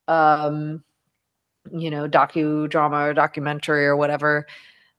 um 0.09 0.83
you 1.73 1.91
know 1.91 2.09
docudrama 2.09 3.09
or 3.09 3.15
documentary 3.15 3.87
or 3.87 3.97
whatever 3.97 4.47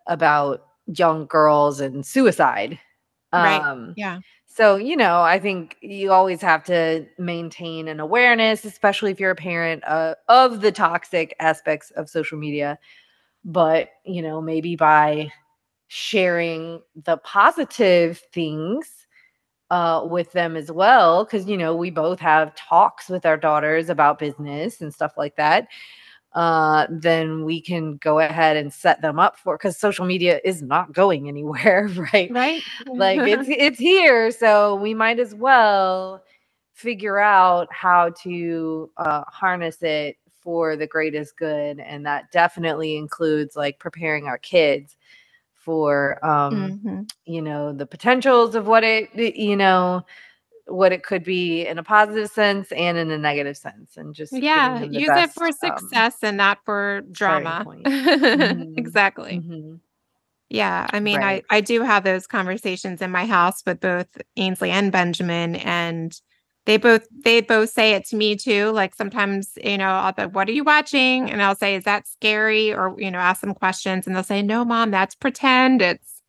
about 0.08 0.66
young 0.88 1.26
girls 1.26 1.80
and 1.80 2.06
suicide 2.06 2.80
right 3.34 3.62
um, 3.62 3.94
yeah 3.98 4.20
so, 4.54 4.76
you 4.76 4.96
know, 4.96 5.22
I 5.22 5.40
think 5.40 5.78
you 5.82 6.12
always 6.12 6.40
have 6.42 6.64
to 6.66 7.08
maintain 7.18 7.88
an 7.88 8.00
awareness, 8.00 8.66
especially 8.66 9.12
if 9.12 9.20
you're 9.20 9.32
a 9.32 9.36
parent 9.36 9.84
uh, 9.86 10.14
of 10.30 10.62
the 10.62 10.72
toxic 10.72 11.36
aspects 11.40 11.90
of 11.92 12.08
social 12.08 12.38
media. 12.38 12.78
But, 13.44 13.90
you 14.06 14.22
know, 14.22 14.42
maybe 14.42 14.76
by 14.76 15.32
sharing 15.88 16.82
the 16.96 17.18
positive 17.18 18.22
things 18.32 19.08
uh, 19.72 20.06
with 20.08 20.32
them 20.34 20.56
as 20.56 20.72
well, 20.72 21.26
because, 21.26 21.48
you 21.48 21.58
know, 21.58 21.76
we 21.76 21.90
both 21.90 22.20
have 22.20 22.56
talks 22.56 23.10
with 23.10 23.26
our 23.26 23.38
daughters 23.38 23.90
about 23.90 24.20
business 24.20 24.82
and 24.82 24.94
stuff 24.94 25.14
like 25.18 25.36
that 25.38 25.68
uh, 26.34 26.88
then 26.90 27.46
we 27.46 27.62
can 27.62 27.98
go 27.98 28.20
ahead 28.20 28.58
and 28.58 28.74
set 28.74 29.02
them 29.02 29.20
up 29.20 29.38
for 29.38 29.56
because 29.56 29.78
social 29.78 30.06
media 30.06 30.40
is 30.44 30.62
not 30.62 30.92
going 30.92 31.28
anywhere, 31.28 31.90
right? 32.14 32.32
Right. 32.32 32.62
like 32.88 33.20
it's 33.28 33.48
it's 33.50 33.80
here, 33.80 34.32
so 34.32 34.76
we 34.76 34.94
might 34.94 35.20
as 35.20 35.36
well 35.36 36.24
figure 36.74 37.20
out 37.20 37.68
how 37.72 38.10
to 38.24 38.90
uh, 38.98 39.24
harness 39.28 39.82
it 39.82 40.18
for 40.42 40.76
the 40.76 40.88
greatest 40.88 41.38
good, 41.38 41.80
and 41.80 42.06
that 42.06 42.32
definitely 42.32 42.98
includes 42.98 43.56
like 43.56 43.80
preparing 43.80 44.26
our 44.26 44.38
kids 44.40 44.96
for 45.54 46.20
um 46.26 46.54
mm-hmm. 46.54 47.02
you 47.26 47.42
know 47.42 47.72
the 47.72 47.86
potentials 47.86 48.54
of 48.54 48.68
what 48.68 48.84
it 48.84 49.10
you 49.16 49.56
know 49.56 50.06
what 50.66 50.92
it 50.92 51.04
could 51.04 51.24
be 51.24 51.66
in 51.66 51.78
a 51.78 51.84
positive 51.84 52.30
sense 52.30 52.72
and 52.72 52.98
in 52.98 53.12
a 53.12 53.18
negative 53.18 53.58
sense 53.58 53.98
and 53.98 54.16
just 54.16 54.32
yeah 54.34 54.82
use 54.84 55.08
best, 55.08 55.32
it 55.32 55.40
for 55.40 55.48
um, 55.48 55.52
success 55.52 56.16
um, 56.24 56.30
and 56.30 56.38
not 56.38 56.60
for 56.64 57.02
drama 57.12 57.66
mm-hmm. 57.68 58.74
exactly 58.78 59.42
mm-hmm. 59.44 59.76
yeah 60.50 60.88
i 60.94 61.00
mean 61.00 61.18
right. 61.18 61.44
i 61.50 61.58
i 61.58 61.62
do 61.62 61.82
have 61.82 62.04
those 62.04 62.26
conversations 62.28 63.02
in 63.02 63.12
my 63.12 63.26
house 63.26 63.62
with 63.66 63.80
both 63.82 64.08
ainsley 64.38 64.72
and 64.72 64.92
benjamin 64.92 65.56
and 65.58 66.22
they 66.66 66.78
both 66.78 67.06
they 67.24 67.42
both 67.42 67.70
say 67.70 67.94
it 67.94 68.06
to 68.06 68.16
me 68.16 68.36
too 68.36 68.72
like 68.72 68.96
sometimes 68.96 69.58
you 69.64 69.78
know 69.78 69.90
i'll 69.90 70.14
be 70.14 70.24
what 70.24 70.48
are 70.48 70.54
you 70.54 70.64
watching 70.64 71.30
and 71.30 71.42
i'll 71.42 71.56
say 71.56 71.76
is 71.76 71.84
that 71.84 72.08
scary 72.08 72.74
or 72.74 72.96
you 72.98 73.12
know 73.12 73.20
ask 73.20 73.42
them 73.42 73.54
questions 73.54 74.08
and 74.08 74.16
they'll 74.16 74.24
say 74.24 74.42
no 74.42 74.64
mom 74.64 74.92
that's 74.92 75.16
pretend 75.16 75.82
it's 75.82 76.22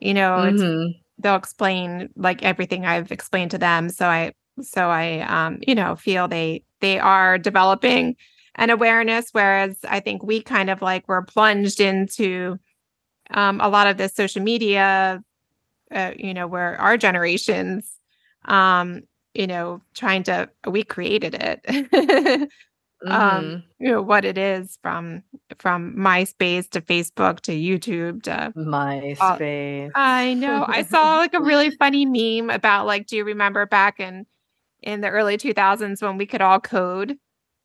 you 0.00 0.12
know 0.12 0.36
mm-hmm. 0.36 0.88
it's 0.88 0.96
they'll 1.20 1.36
explain 1.36 2.10
like 2.16 2.42
everything 2.42 2.86
I've 2.86 3.12
explained 3.12 3.50
to 3.52 3.58
them. 3.58 3.88
So 3.88 4.06
I 4.06 4.32
so 4.62 4.88
I 4.90 5.20
um, 5.20 5.58
you 5.66 5.74
know, 5.74 5.96
feel 5.96 6.28
they 6.28 6.64
they 6.80 6.98
are 6.98 7.38
developing 7.38 8.16
an 8.56 8.70
awareness, 8.70 9.30
whereas 9.32 9.78
I 9.88 10.00
think 10.00 10.22
we 10.22 10.42
kind 10.42 10.70
of 10.70 10.82
like 10.82 11.08
were 11.08 11.22
plunged 11.22 11.80
into 11.80 12.58
um, 13.32 13.60
a 13.60 13.68
lot 13.68 13.86
of 13.86 13.96
this 13.96 14.14
social 14.14 14.42
media, 14.42 15.22
uh, 15.92 16.12
you 16.16 16.34
know, 16.34 16.46
where 16.46 16.80
our 16.80 16.96
generations, 16.96 17.90
um, 18.46 19.02
you 19.34 19.46
know, 19.46 19.80
trying 19.94 20.22
to 20.24 20.48
we 20.66 20.84
created 20.84 21.34
it. 21.34 22.50
Um, 23.06 23.12
mm-hmm. 23.12 23.36
um 23.36 23.62
you 23.78 23.90
know 23.90 24.02
what 24.02 24.26
it 24.26 24.36
is 24.36 24.78
from 24.82 25.22
from 25.58 25.94
myspace 25.96 26.68
to 26.70 26.82
facebook 26.82 27.40
to 27.40 27.52
youtube 27.52 28.22
to 28.24 28.52
myspace. 28.56 29.88
Uh, 29.88 29.92
i 29.94 30.34
know. 30.34 30.66
I 30.68 30.82
saw 30.82 31.16
like 31.16 31.32
a 31.32 31.40
really 31.40 31.70
funny 31.78 32.04
meme 32.04 32.50
about 32.50 32.86
like 32.86 33.06
do 33.06 33.16
you 33.16 33.24
remember 33.24 33.64
back 33.64 34.00
in 34.00 34.26
in 34.82 35.00
the 35.00 35.08
early 35.08 35.38
2000s 35.38 36.02
when 36.02 36.18
we 36.18 36.26
could 36.26 36.42
all 36.42 36.60
code 36.60 37.16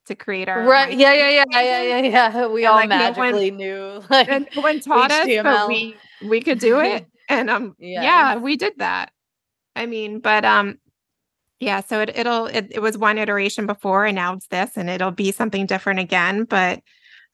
to 0.06 0.16
create 0.16 0.48
our 0.48 0.64
right. 0.64 0.94
Yeah 0.94 1.14
yeah 1.14 1.30
yeah 1.30 1.46
yeah 1.50 1.82
yeah 1.82 2.02
yeah 2.02 2.48
we 2.48 2.64
and, 2.64 2.70
all 2.70 2.76
like, 2.76 2.90
magically 2.90 3.52
no 3.52 3.58
one, 3.58 3.58
knew 3.58 4.04
like 4.10 4.30
and 4.30 4.48
no 4.56 4.62
one 4.62 4.80
taught 4.80 5.12
HTML. 5.12 5.40
us 5.40 5.44
but 5.44 5.68
we 5.68 5.96
we 6.28 6.42
could 6.42 6.60
do 6.60 6.80
it. 6.80 7.06
And 7.28 7.50
um 7.50 7.76
yes. 7.80 8.04
yeah 8.04 8.36
we 8.38 8.56
did 8.56 8.78
that. 8.78 9.12
I 9.76 9.88
mean 9.88 10.20
but 10.20 10.46
um 10.46 10.78
yeah, 11.60 11.82
so 11.82 12.02
it, 12.02 12.12
it'll 12.16 12.48
it, 12.48 12.68
it 12.72 12.82
was 12.82 12.98
one 12.98 13.18
iteration 13.18 13.66
before 13.66 14.06
and 14.06 14.16
now 14.16 14.34
it's 14.34 14.48
this 14.48 14.78
and 14.78 14.90
it'll 14.90 15.12
be 15.12 15.32
something 15.32 15.66
different 15.66 16.00
again, 16.00 16.44
but 16.46 16.82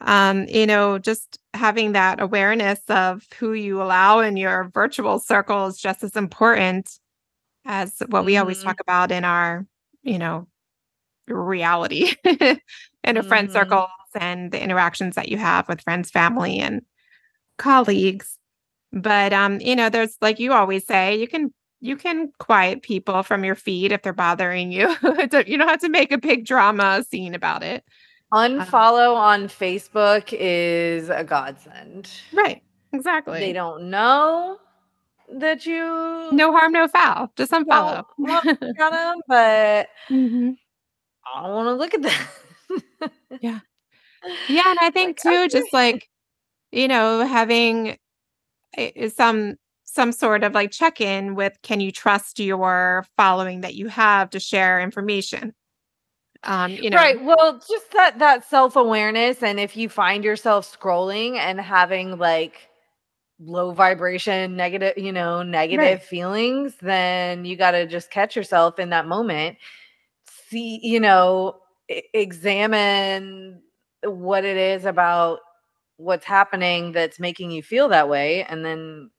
um 0.01 0.45
you 0.49 0.65
know, 0.67 0.97
just 0.99 1.39
having 1.53 1.93
that 1.93 2.19
awareness 2.21 2.79
of 2.89 3.23
who 3.39 3.53
you 3.53 3.81
allow 3.81 4.19
in 4.19 4.38
your 4.38 4.69
virtual 4.73 5.19
circle 5.19 5.67
is 5.67 5.79
just 5.79 6.03
as 6.03 6.15
important 6.15 6.99
as 7.65 8.01
what 8.10 8.25
we 8.25 8.34
mm-hmm. 8.34 8.41
always 8.41 8.63
talk 8.63 8.79
about 8.81 9.12
in 9.12 9.25
our, 9.25 9.65
you 10.03 10.17
know, 10.19 10.47
reality 11.27 12.13
in 13.03 13.17
a 13.17 13.23
friend 13.23 13.49
Mhm. 13.49 13.53
circles 13.53 13.89
and 14.15 14.51
the 14.51 14.62
interactions 14.62 15.15
that 15.15 15.29
you 15.29 15.38
have 15.38 15.67
with 15.69 15.81
friends, 15.81 16.12
family, 16.12 16.60
and 16.60 16.81
colleagues. 17.57 18.38
But 18.93 19.34
um, 19.34 19.60
you 19.62 19.75
know, 19.75 19.89
there's 19.89 20.17
like 20.21 20.39
you 20.39 20.53
always 20.53 20.86
say, 20.86 21.17
you 21.19 21.27
can 21.27 21.53
you 21.81 21.97
can 21.97 22.31
quiet 22.39 22.81
people 22.83 23.23
from 23.23 23.43
your 23.43 23.55
feed 23.55 23.91
if 23.91 24.03
they're 24.03 24.13
bothering 24.13 24.71
you. 24.71 24.95
You 25.01 25.57
don't 25.57 25.67
have 25.67 25.81
to 25.81 25.89
make 25.89 26.11
a 26.11 26.17
big 26.17 26.45
drama 26.45 27.03
scene 27.09 27.33
about 27.35 27.63
it. 27.63 27.83
Um, 28.31 28.59
unfollow 28.59 29.15
on 29.15 29.47
Facebook 29.47 30.29
is 30.31 31.09
a 31.09 31.23
godsend. 31.23 32.09
Right. 32.31 32.61
Exactly. 32.93 33.39
They 33.39 33.53
don't 33.53 33.89
know 33.89 34.57
that 35.33 35.65
you 35.65 36.29
no 36.31 36.51
harm, 36.51 36.71
no 36.73 36.87
foul. 36.87 37.31
Just 37.35 37.51
unfollow. 37.51 38.05
Well, 38.17 38.41
well, 38.77 39.15
but 39.27 39.87
Mhm. 40.09 40.57
I 41.33 41.41
don't 41.43 41.53
want 41.55 41.67
to 41.67 41.73
look 41.73 41.93
at 41.93 42.01
that. 42.03 43.11
Yeah. 43.41 43.59
Yeah, 44.47 44.63
and 44.67 44.79
I 44.81 44.89
think 44.93 45.19
Like, 45.25 45.33
too, 45.33 45.39
okay. 45.41 45.47
just 45.47 45.73
like 45.73 46.07
you 46.71 46.87
know, 46.87 47.25
having 47.25 47.97
eh, 48.77 48.91
eh, 48.95 49.09
some 49.09 49.55
some 49.93 50.12
sort 50.12 50.43
of 50.43 50.54
like 50.54 50.71
check 50.71 51.01
in 51.01 51.36
with 51.36 51.58
can 51.63 51.80
you 51.82 51.91
trust 51.91 52.39
your 52.39 53.06
following 53.17 53.62
that 53.62 53.75
you 53.75 53.88
have 53.88 54.30
to 54.32 54.39
share 54.39 54.80
information? 54.82 55.54
Um, 56.43 56.77
you 56.80 56.89
know, 56.89 56.99
Right. 56.99 57.21
Well, 57.21 57.54
just 57.69 57.91
that 57.93 58.19
that 58.19 58.45
self-awareness 58.49 59.43
and 59.43 59.60
if 59.60 59.75
you 59.77 59.89
find 59.89 60.23
yourself 60.23 60.71
scrolling 60.80 61.38
and 61.38 61.60
having 61.60 62.17
like 62.17 62.69
low 63.39 63.71
vibration, 63.71 64.56
negative, 64.58 64.93
you 64.97 65.12
know, 65.12 65.43
negative 65.43 66.01
Right. 66.01 66.04
feelings, 66.04 66.75
then 66.82 67.45
you 67.45 67.58
got 67.58 67.71
to 67.71 67.88
just 67.88 68.12
catch 68.12 68.36
yourself 68.36 68.80
in 68.80 68.89
that 68.91 69.08
moment. 69.08 69.58
See, 70.49 70.80
you 70.84 70.99
know, 70.99 71.58
e- 71.89 72.04
examine 72.13 73.62
what 74.04 74.45
it 74.45 74.58
is 74.58 74.86
about 74.86 75.39
what's 75.97 76.25
happening 76.25 76.91
that's 76.93 77.19
making 77.19 77.51
you 77.51 77.63
feel 77.63 77.89
that 77.89 78.10
way 78.10 78.43
and 78.45 78.65
then 78.65 79.12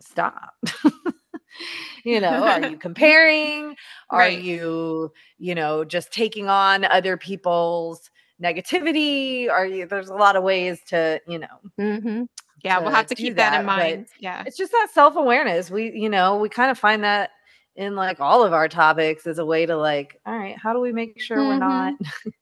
stop. 0.00 0.54
you 2.04 2.20
know, 2.20 2.44
are 2.44 2.68
you 2.68 2.76
comparing? 2.78 3.76
Are 4.10 4.18
Right. 4.20 4.40
you, 4.40 5.12
you 5.38 5.54
know, 5.54 5.84
just 5.84 6.12
taking 6.12 6.48
on 6.48 6.84
other 6.84 7.16
people's 7.16 8.10
negativity? 8.42 9.50
Are 9.50 9.66
you 9.66 9.86
there's 9.86 10.08
a 10.08 10.14
lot 10.14 10.36
of 10.36 10.42
ways 10.42 10.80
to, 10.88 11.20
you 11.26 11.38
know, 11.38 11.46
Mhm. 11.78 12.28
yeah, 12.64 12.78
we'll 12.78 12.90
have 12.90 13.06
to 13.08 13.14
keep 13.14 13.36
that, 13.36 13.60
in 13.60 13.66
that, 13.66 13.76
but 13.76 13.82
mind. 13.82 14.06
Yeah. 14.18 14.42
it's 14.46 14.56
just 14.56 14.72
that 14.72 14.88
self-awareness. 14.92 15.70
We, 15.70 15.92
you 15.92 16.08
know, 16.08 16.38
we 16.38 16.48
kind 16.48 16.70
of 16.70 16.78
find 16.78 17.04
that 17.04 17.30
in 17.76 17.94
like 17.96 18.20
all 18.20 18.42
of 18.44 18.52
our 18.52 18.68
topics 18.68 19.26
as 19.26 19.38
a 19.38 19.44
way 19.44 19.66
to 19.66 19.76
like, 19.76 20.18
all 20.26 20.36
right, 20.36 20.56
how 20.58 20.72
do 20.72 20.80
we 20.80 20.92
make 20.92 21.20
sure 21.20 21.38
we're 21.38 21.58
not 21.58 21.94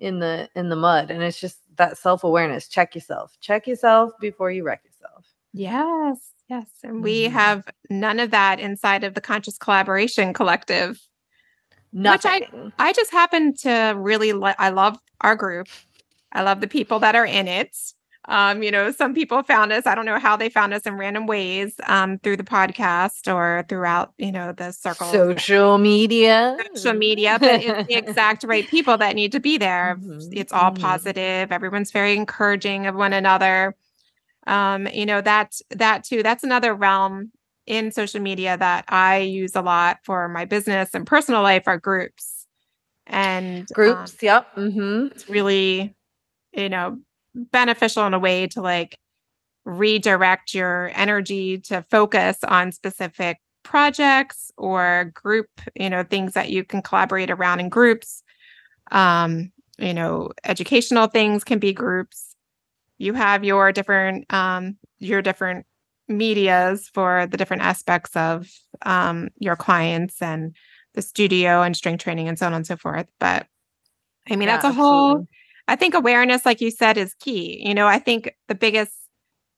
in 0.00 0.18
the 0.18 0.48
in 0.56 0.68
the 0.68 0.76
mud? 0.76 1.10
And 1.10 1.22
it's 1.22 1.40
just 1.40 1.58
that 1.76 1.96
self-awareness. 1.98 2.68
Check 2.68 2.94
yourself. 2.94 3.36
Check 3.40 3.66
yourself 3.66 4.12
before 4.20 4.50
you 4.50 4.64
wreck 4.64 4.82
yourself. 4.84 5.24
Yes. 5.52 6.18
Yes. 6.48 6.68
And 6.84 7.02
we 7.02 7.24
Mhm. 7.28 7.32
have 7.32 7.64
none 7.90 8.20
of 8.20 8.30
that 8.30 8.60
inside 8.60 9.04
of 9.04 9.14
the 9.14 9.20
Conscious 9.20 9.58
Collaboration 9.58 10.32
Collective. 10.32 11.00
Nothing. 11.92 12.72
I 12.78 12.88
I 12.88 12.92
just 12.92 13.10
happen 13.10 13.54
to 13.62 13.94
really 13.96 14.32
like 14.32 14.56
I 14.58 14.68
love 14.70 14.98
our 15.22 15.34
group. 15.34 15.68
I 16.32 16.42
love 16.42 16.60
the 16.60 16.68
people 16.68 16.98
that 17.00 17.14
are 17.16 17.24
in 17.26 17.48
it. 17.48 17.76
Um, 18.28 18.62
you 18.62 18.72
know, 18.72 18.90
some 18.90 19.14
people 19.14 19.42
found 19.44 19.72
us, 19.72 19.86
I 19.86 19.94
don't 19.94 20.04
know 20.04 20.18
how 20.18 20.36
they 20.36 20.48
found 20.48 20.74
us 20.74 20.82
in 20.82 20.94
random 20.98 21.28
ways, 21.28 21.74
um, 21.86 22.18
through 22.18 22.36
the 22.38 22.42
podcast 22.44 23.32
or 23.32 23.64
throughout, 23.68 24.14
you 24.18 24.32
know, 24.32 24.52
the 24.52 24.72
circle 24.72 25.06
Social 25.06 25.78
media. 25.78 26.56
social 26.74 26.98
media, 26.98 27.38
but 27.40 27.62
it's 27.62 27.88
the 27.88 27.94
exact 27.94 28.42
right 28.42 28.68
people 28.68 28.98
that 28.98 29.14
need 29.14 29.30
to 29.32 29.40
be 29.40 29.58
there. 29.58 29.96
Mhm, 30.02 30.28
It's 30.32 30.52
all 30.52 30.72
mhm. 30.72 30.80
positive. 30.80 31.52
Everyone's 31.52 31.92
very 31.92 32.16
encouraging 32.16 32.86
of 32.86 32.96
one 32.96 33.12
another. 33.12 33.76
Um, 34.46 34.86
you 34.92 35.06
know, 35.06 35.20
that 35.20 35.52
that 35.70 36.04
too, 36.04 36.22
that's 36.22 36.44
another 36.44 36.74
realm 36.74 37.32
in 37.66 37.90
social 37.90 38.20
media 38.20 38.56
that 38.56 38.84
I 38.88 39.18
use 39.18 39.56
a 39.56 39.62
lot 39.62 39.98
for 40.04 40.28
my 40.28 40.44
business 40.44 40.90
and 40.94 41.06
personal 41.06 41.42
life 41.42 41.64
are 41.66 41.78
groups. 41.78 42.46
And 43.06 43.62
um, 43.62 43.66
Groups. 43.72 44.16
yep. 44.22 44.46
Mm-hmm. 44.56 45.08
it's 45.12 45.28
really, 45.28 45.94
you 46.52 46.68
know, 46.68 46.98
beneficial 47.34 48.06
in 48.06 48.14
a 48.14 48.18
way 48.18 48.46
to 48.48 48.60
like 48.60 48.98
redirect 49.64 50.54
your 50.54 50.90
energy 50.94 51.58
to 51.58 51.84
focus 51.90 52.38
on 52.46 52.72
specific 52.72 53.38
projects 53.64 54.52
or 54.56 55.10
group, 55.14 55.48
you 55.74 55.90
know, 55.90 56.04
things 56.04 56.34
that 56.34 56.50
you 56.50 56.64
can 56.64 56.82
collaborate 56.82 57.30
around 57.30 57.60
in 57.60 57.68
groups. 57.68 58.22
Um, 58.92 59.52
you 59.78 59.92
know, 59.92 60.30
educational 60.44 61.08
things 61.08 61.44
can 61.44 61.58
be 61.58 61.72
groups. 61.72 62.25
You 62.98 63.14
have 63.14 63.44
your 63.44 63.72
different 63.72 64.32
um 64.32 64.76
your 64.98 65.22
different 65.22 65.66
medias 66.08 66.88
for 66.94 67.26
the 67.26 67.36
different 67.36 67.62
aspects 67.62 68.14
of 68.16 68.48
um 68.82 69.28
your 69.38 69.56
clients 69.56 70.22
and 70.22 70.54
the 70.94 71.02
studio 71.02 71.62
and 71.62 71.76
strength 71.76 72.02
training 72.04 72.28
and 72.28 72.38
so 72.38 72.46
on 72.46 72.54
and 72.54 72.66
so 72.66 72.76
forth. 72.76 73.06
But 73.20 73.46
I 74.30 74.36
mean, 74.36 74.46
Yeah, 74.46 74.48
that's 74.48 74.64
a 74.64 74.72
whole 74.72 75.20
absolutely. 75.20 75.26
I 75.68 75.76
think 75.76 75.94
awareness, 75.94 76.46
like 76.46 76.60
you 76.60 76.70
said, 76.70 76.96
is 76.96 77.14
key. 77.14 77.62
You 77.66 77.74
know, 77.74 77.86
I 77.88 77.98
think 77.98 78.34
the 78.48 78.54
biggest 78.54 78.92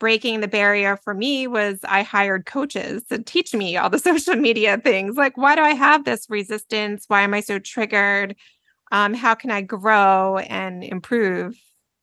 breaking 0.00 0.40
the 0.40 0.48
barrier 0.48 0.96
for 0.96 1.12
me 1.14 1.46
was 1.46 1.80
I 1.84 2.02
hired 2.02 2.46
coaches 2.46 3.04
to 3.10 3.18
teach 3.22 3.54
me 3.54 3.76
all 3.76 3.90
the 3.90 3.98
social 4.10 4.36
media 4.36 4.78
things. 4.78 5.16
Like, 5.16 5.36
why 5.36 5.54
do 5.56 5.62
I 5.62 5.74
have 5.74 6.04
this 6.04 6.26
resistance? 6.30 7.04
Why 7.08 7.22
am 7.22 7.34
I 7.34 7.40
so 7.40 7.58
triggered? 7.58 8.36
Um, 8.92 9.14
how 9.14 9.34
can 9.34 9.50
I 9.50 9.62
grow 9.62 10.38
and 10.38 10.84
improve 10.84 11.56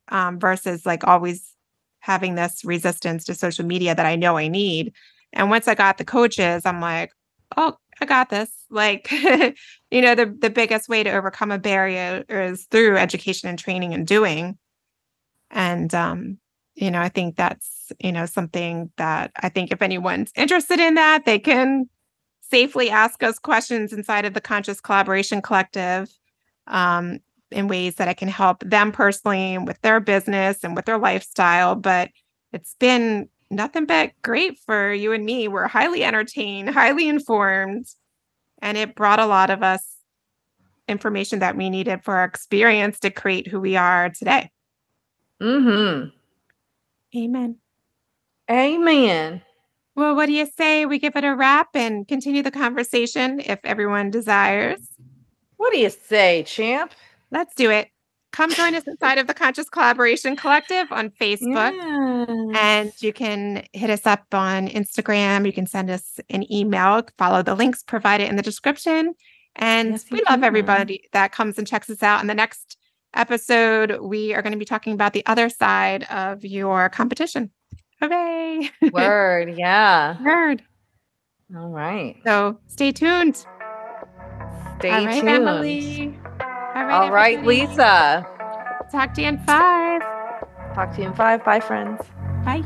um, 0.09 0.39
versus 0.39 0.85
like 0.85 1.05
always 1.05 1.53
having 1.99 2.35
this 2.35 2.63
resistance 2.63 3.25
to 3.25 3.33
social 3.33 3.65
media 3.65 3.95
that 3.95 4.05
I 4.05 4.15
know 4.15 4.37
I 4.37 4.47
need? 4.47 4.93
And 5.33 5.49
once 5.49 5.67
I 5.67 5.75
got 5.75 5.97
the 5.97 6.05
coaches, 6.05 6.65
I'm 6.65 6.79
like, 6.79 7.11
oh, 7.57 7.75
I 7.99 8.05
got 8.05 8.29
this. 8.29 8.51
Like, 8.69 9.11
you 9.91 10.01
know, 10.01 10.15
the 10.15 10.35
the 10.39 10.49
biggest 10.49 10.89
way 10.89 11.03
to 11.03 11.11
overcome 11.11 11.51
a 11.51 11.59
barrier 11.59 12.23
is 12.29 12.65
through 12.71 12.97
education 12.97 13.49
and 13.49 13.59
training 13.59 13.93
and 13.93 14.05
doing. 14.05 14.57
And 15.51 15.93
um, 15.93 16.37
you 16.75 16.91
know, 16.91 16.99
I 16.99 17.09
think 17.09 17.37
that's, 17.37 17.91
you 17.99 18.11
know, 18.11 18.25
something 18.25 18.91
that 18.97 19.31
I 19.37 19.49
think 19.49 19.71
if 19.71 19.81
anyone's 19.81 20.31
interested 20.35 20.79
in 20.79 20.95
that, 20.95 21.25
they 21.25 21.39
can 21.39 21.89
safely 22.41 22.89
ask 22.89 23.23
us 23.23 23.39
questions 23.39 23.93
inside 23.93 24.25
of 24.25 24.33
the 24.33 24.41
Conscious 24.41 24.81
Collaboration 24.81 25.41
Collective 25.41 26.09
um, 26.67 27.19
in 27.51 27.67
ways 27.67 27.95
that 27.95 28.07
I 28.07 28.13
can 28.13 28.27
help 28.27 28.63
them 28.63 28.91
personally 28.91 29.57
with 29.57 29.79
their 29.81 29.99
business 29.99 30.63
and 30.63 30.75
with 30.75 30.85
their 30.85 30.97
lifestyle. 30.97 31.75
But 31.75 32.09
it's 32.51 32.75
been 32.79 33.29
nothing 33.49 33.85
but 33.85 34.11
great 34.21 34.59
for 34.65 34.93
you 34.93 35.13
and 35.13 35.25
me. 35.25 35.47
We're 35.47 35.67
highly 35.67 36.03
entertained, 36.03 36.69
highly 36.69 37.07
informed, 37.07 37.87
and 38.61 38.77
it 38.77 38.95
brought 38.95 39.19
a 39.19 39.25
lot 39.25 39.49
of 39.49 39.63
us 39.63 39.95
information 40.87 41.39
that 41.39 41.57
we 41.57 41.69
needed 41.69 42.03
for 42.03 42.15
our 42.15 42.25
experience 42.25 42.99
to 42.99 43.09
create 43.09 43.47
who 43.47 43.59
we 43.59 43.75
are 43.75 44.09
today. 44.09 44.51
Mm-hmm. 45.41 46.09
Amen. 47.17 47.57
Amen. 48.49 49.41
Well, 49.95 50.15
what 50.15 50.25
do 50.25 50.33
you 50.33 50.47
say 50.57 50.85
we 50.85 50.99
give 50.99 51.15
it 51.15 51.23
a 51.23 51.35
wrap 51.35 51.69
and 51.73 52.07
continue 52.07 52.43
the 52.43 52.51
conversation 52.51 53.39
if 53.39 53.59
everyone 53.63 54.11
desires? 54.11 54.79
What 55.57 55.71
do 55.71 55.79
you 55.79 55.89
say, 55.89 56.43
champ? 56.43 56.91
Let's 57.31 57.53
do 57.55 57.71
it. 57.71 57.89
Come 58.31 58.51
join 58.51 58.75
us 58.75 58.83
inside 58.85 59.17
of 59.17 59.27
the 59.27 59.33
Conscious 59.33 59.69
Collaboration 59.69 60.35
Collective 60.35 60.91
on 60.91 61.09
Facebook. 61.11 61.73
And 62.55 62.91
you 63.01 63.13
can 63.13 63.63
hit 63.71 63.89
us 63.89 64.05
up 64.05 64.25
on 64.33 64.67
Instagram. 64.67 65.45
You 65.45 65.53
can 65.53 65.65
send 65.65 65.89
us 65.89 66.19
an 66.29 66.51
email, 66.51 67.03
follow 67.17 67.41
the 67.43 67.55
links 67.55 67.81
provided 67.81 68.27
in 68.27 68.35
the 68.35 68.41
description. 68.41 69.13
And 69.55 69.91
Yes, 69.91 70.05
we 70.11 70.17
love 70.17 70.39
can. 70.39 70.43
everybody 70.43 71.07
that 71.13 71.31
comes 71.31 71.57
and 71.57 71.65
checks 71.65 71.89
us 71.89 72.03
out. 72.03 72.19
In 72.19 72.27
the 72.27 72.33
next 72.33 72.77
episode, 73.13 73.99
we 74.01 74.33
are 74.33 74.41
going 74.41 74.51
to 74.51 74.59
be 74.59 74.65
talking 74.65 74.91
about 74.91 75.13
the 75.13 75.25
other 75.25 75.47
side 75.47 76.03
of 76.11 76.43
your 76.43 76.89
competition. 76.89 77.51
Hooray! 78.01 78.69
Word. 78.91 79.57
Yeah. 79.57 80.21
Word. 80.21 80.61
All 81.55 81.69
right. 81.69 82.17
So 82.25 82.59
stay 82.67 82.91
tuned. 82.91 83.37
Stay 84.79 84.91
All 84.91 85.05
right, 85.05 85.13
tuned. 85.21 85.29
Emily. 85.29 86.19
All 86.75 86.83
right, 86.83 86.93
All 86.93 87.11
right. 87.11 87.43
Lisa. 87.45 88.27
Talk 88.91 89.13
to 89.13 89.21
you 89.21 89.29
in 89.29 89.37
five. 89.45 90.01
Talk 90.73 90.93
to 90.95 91.01
you 91.01 91.07
in 91.07 91.13
five. 91.13 91.43
Bye, 91.45 91.61
friends. 91.61 92.01
Bye. 92.43 92.63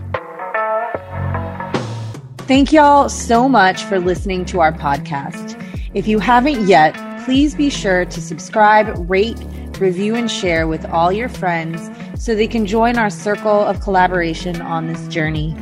Thank 2.47 2.73
y'all 2.73 3.07
so 3.09 3.47
much 3.47 3.83
for 3.83 3.99
listening 3.99 4.45
to 4.45 4.61
our 4.61 4.71
podcast. 4.73 5.55
If 5.93 6.07
you 6.07 6.17
haven't 6.17 6.67
yet, 6.67 6.95
please 7.23 7.53
be 7.53 7.69
sure 7.69 8.05
to 8.05 8.19
subscribe, 8.21 9.07
rate, 9.07 9.37
review, 9.79 10.15
and 10.15 10.29
share 10.29 10.67
with 10.67 10.85
all 10.85 11.11
your 11.11 11.29
friends 11.29 11.91
so 12.19 12.33
they 12.33 12.47
can 12.47 12.65
join 12.65 12.97
our 12.97 13.11
circle 13.11 13.61
of 13.61 13.79
collaboration 13.81 14.59
on 14.59 14.87
this 14.87 15.07
journey. 15.07 15.55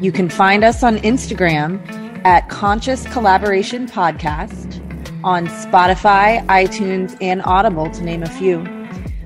You 0.00 0.10
can 0.10 0.30
find 0.30 0.64
us 0.64 0.82
on 0.82 0.96
Instagram 1.00 1.86
at 2.24 2.48
Conscious 2.48 3.06
Collaboration 3.12 3.86
Podcast 3.86 4.80
on 5.24 5.46
Spotify, 5.48 6.44
iTunes, 6.46 7.16
and 7.20 7.42
Audible, 7.44 7.90
to 7.90 8.04
name 8.04 8.22
a 8.22 8.28
few. 8.28 8.62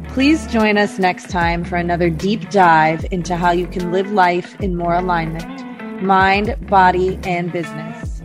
Please 0.09 0.47
join 0.47 0.79
us 0.79 0.99
next 0.99 1.29
time 1.29 1.65
for 1.65 1.77
another 1.77 2.09
deep 2.09 2.49
dive 2.51 3.05
into 3.11 3.37
how 3.37 3.51
you 3.51 3.67
can 3.67 3.93
live 3.93 4.11
life 4.11 4.59
in 4.61 4.77
more 4.77 4.95
alignment, 4.95 6.03
mind, 6.03 6.57
body, 6.69 7.19
and 7.25 7.53
business. 7.53 8.23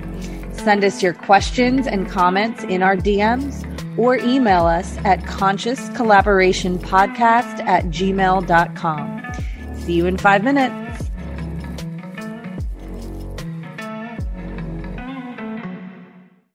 Send 0.51 0.83
us 0.83 1.03
your 1.03 1.13
questions 1.13 1.87
and 1.87 2.09
comments 2.09 2.63
in 2.63 2.81
our 2.81 2.95
DMs 2.95 3.69
or 3.97 4.17
email 4.17 4.65
us 4.65 4.97
at 5.03 5.25
conscious 5.25 5.89
collaboration 5.89 6.79
podcast 6.79 7.59
at 7.65 7.85
gmail.com. 7.85 9.33
See 9.81 9.93
you 9.93 10.05
in 10.05 10.17
five 10.17 10.43
minutes. 10.43 10.82